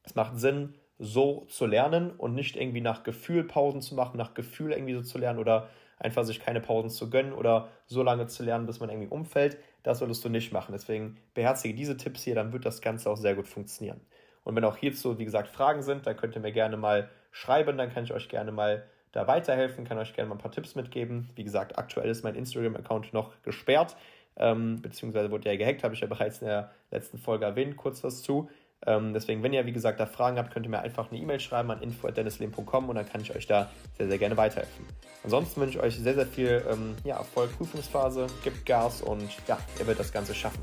es 0.02 0.14
macht 0.14 0.38
Sinn, 0.38 0.74
so 0.98 1.46
zu 1.48 1.66
lernen 1.66 2.10
und 2.10 2.34
nicht 2.34 2.56
irgendwie 2.56 2.80
nach 2.80 3.02
Gefühl 3.02 3.44
Pausen 3.44 3.82
zu 3.82 3.94
machen, 3.94 4.16
nach 4.16 4.34
Gefühl 4.34 4.72
irgendwie 4.72 4.94
so 4.94 5.02
zu 5.02 5.18
lernen 5.18 5.38
oder 5.38 5.68
einfach 5.98 6.24
sich 6.24 6.40
keine 6.40 6.60
Pausen 6.60 6.90
zu 6.90 7.10
gönnen 7.10 7.32
oder 7.32 7.68
so 7.86 8.02
lange 8.02 8.26
zu 8.26 8.42
lernen, 8.42 8.66
bis 8.66 8.80
man 8.80 8.90
irgendwie 8.90 9.08
umfällt. 9.08 9.58
Das 9.82 9.98
solltest 9.98 10.24
du 10.24 10.28
nicht 10.28 10.52
machen. 10.52 10.72
Deswegen 10.72 11.16
beherzige 11.34 11.74
diese 11.74 11.96
Tipps 11.96 12.22
hier, 12.22 12.34
dann 12.34 12.52
wird 12.52 12.66
das 12.66 12.80
Ganze 12.80 13.10
auch 13.10 13.16
sehr 13.16 13.34
gut 13.34 13.46
funktionieren. 13.46 14.00
Und 14.44 14.54
wenn 14.54 14.64
auch 14.64 14.76
hierzu, 14.76 15.18
wie 15.18 15.24
gesagt, 15.24 15.48
Fragen 15.48 15.82
sind, 15.82 16.06
dann 16.06 16.16
könnt 16.16 16.34
ihr 16.34 16.40
mir 16.40 16.52
gerne 16.52 16.76
mal 16.76 17.10
schreiben, 17.30 17.76
dann 17.78 17.92
kann 17.92 18.04
ich 18.04 18.12
euch 18.12 18.28
gerne 18.28 18.52
mal 18.52 18.84
da 19.12 19.26
weiterhelfen, 19.26 19.84
kann 19.84 19.98
euch 19.98 20.14
gerne 20.14 20.28
mal 20.28 20.36
ein 20.36 20.40
paar 20.40 20.52
Tipps 20.52 20.74
mitgeben. 20.74 21.30
Wie 21.34 21.44
gesagt, 21.44 21.78
aktuell 21.78 22.08
ist 22.10 22.22
mein 22.22 22.34
Instagram-Account 22.34 23.12
noch 23.12 23.42
gesperrt, 23.42 23.96
ähm, 24.36 24.80
beziehungsweise 24.82 25.30
wurde 25.30 25.50
ja 25.50 25.56
gehackt, 25.56 25.82
habe 25.82 25.94
ich 25.94 26.00
ja 26.00 26.06
bereits 26.06 26.42
in 26.42 26.48
der 26.48 26.70
letzten 26.90 27.18
Folge 27.18 27.44
erwähnt, 27.44 27.76
kurz 27.76 28.04
was 28.04 28.22
zu. 28.22 28.48
Ähm, 28.86 29.12
deswegen, 29.12 29.42
wenn 29.42 29.52
ihr, 29.52 29.66
wie 29.66 29.72
gesagt, 29.72 30.00
da 30.00 30.06
Fragen 30.06 30.38
habt, 30.38 30.52
könnt 30.52 30.66
ihr 30.66 30.70
mir 30.70 30.80
einfach 30.80 31.10
eine 31.10 31.20
E-Mail 31.20 31.40
schreiben 31.40 31.70
an 31.70 31.82
info.dennisleben.com 31.82 32.88
und 32.88 32.96
dann 32.96 33.08
kann 33.08 33.20
ich 33.20 33.34
euch 33.34 33.46
da 33.46 33.70
sehr, 33.98 34.08
sehr 34.08 34.18
gerne 34.18 34.36
weiterhelfen. 34.36 34.86
Ansonsten 35.24 35.60
wünsche 35.60 35.78
ich 35.78 35.84
euch 35.84 35.96
sehr, 35.96 36.14
sehr 36.14 36.26
viel 36.26 36.64
ähm, 36.70 36.94
ja, 37.04 37.16
Erfolg, 37.16 37.56
Prüfungsphase, 37.56 38.26
gibt 38.44 38.64
Gas 38.64 39.02
und 39.02 39.28
ja, 39.48 39.58
ihr 39.78 39.86
werdet 39.86 40.00
das 40.00 40.12
Ganze 40.12 40.34
schaffen. 40.34 40.62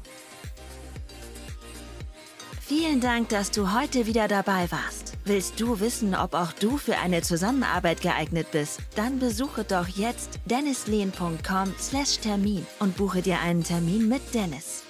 Vielen 2.66 3.02
Dank, 3.02 3.28
dass 3.30 3.52
du 3.52 3.74
heute 3.74 4.08
wieder 4.08 4.30
dabei 4.30 4.72
warst. 4.72 5.18
Willst 5.26 5.60
du 5.60 5.80
wissen, 5.80 6.16
ob 6.16 6.34
auch 6.34 6.54
du 6.54 6.78
für 6.78 6.98
eine 6.98 7.22
Zusammenarbeit 7.22 8.02
geeignet 8.02 8.48
bist? 8.52 8.80
Dann 8.96 9.20
besuche 9.20 9.64
doch 9.64 9.88
jetzt 9.88 10.40
dennislehn.com/termin 10.46 12.66
und 12.80 12.98
buche 12.98 13.22
dir 13.22 13.40
einen 13.42 13.64
Termin 13.64 14.10
mit 14.10 14.34
Dennis. 14.34 14.83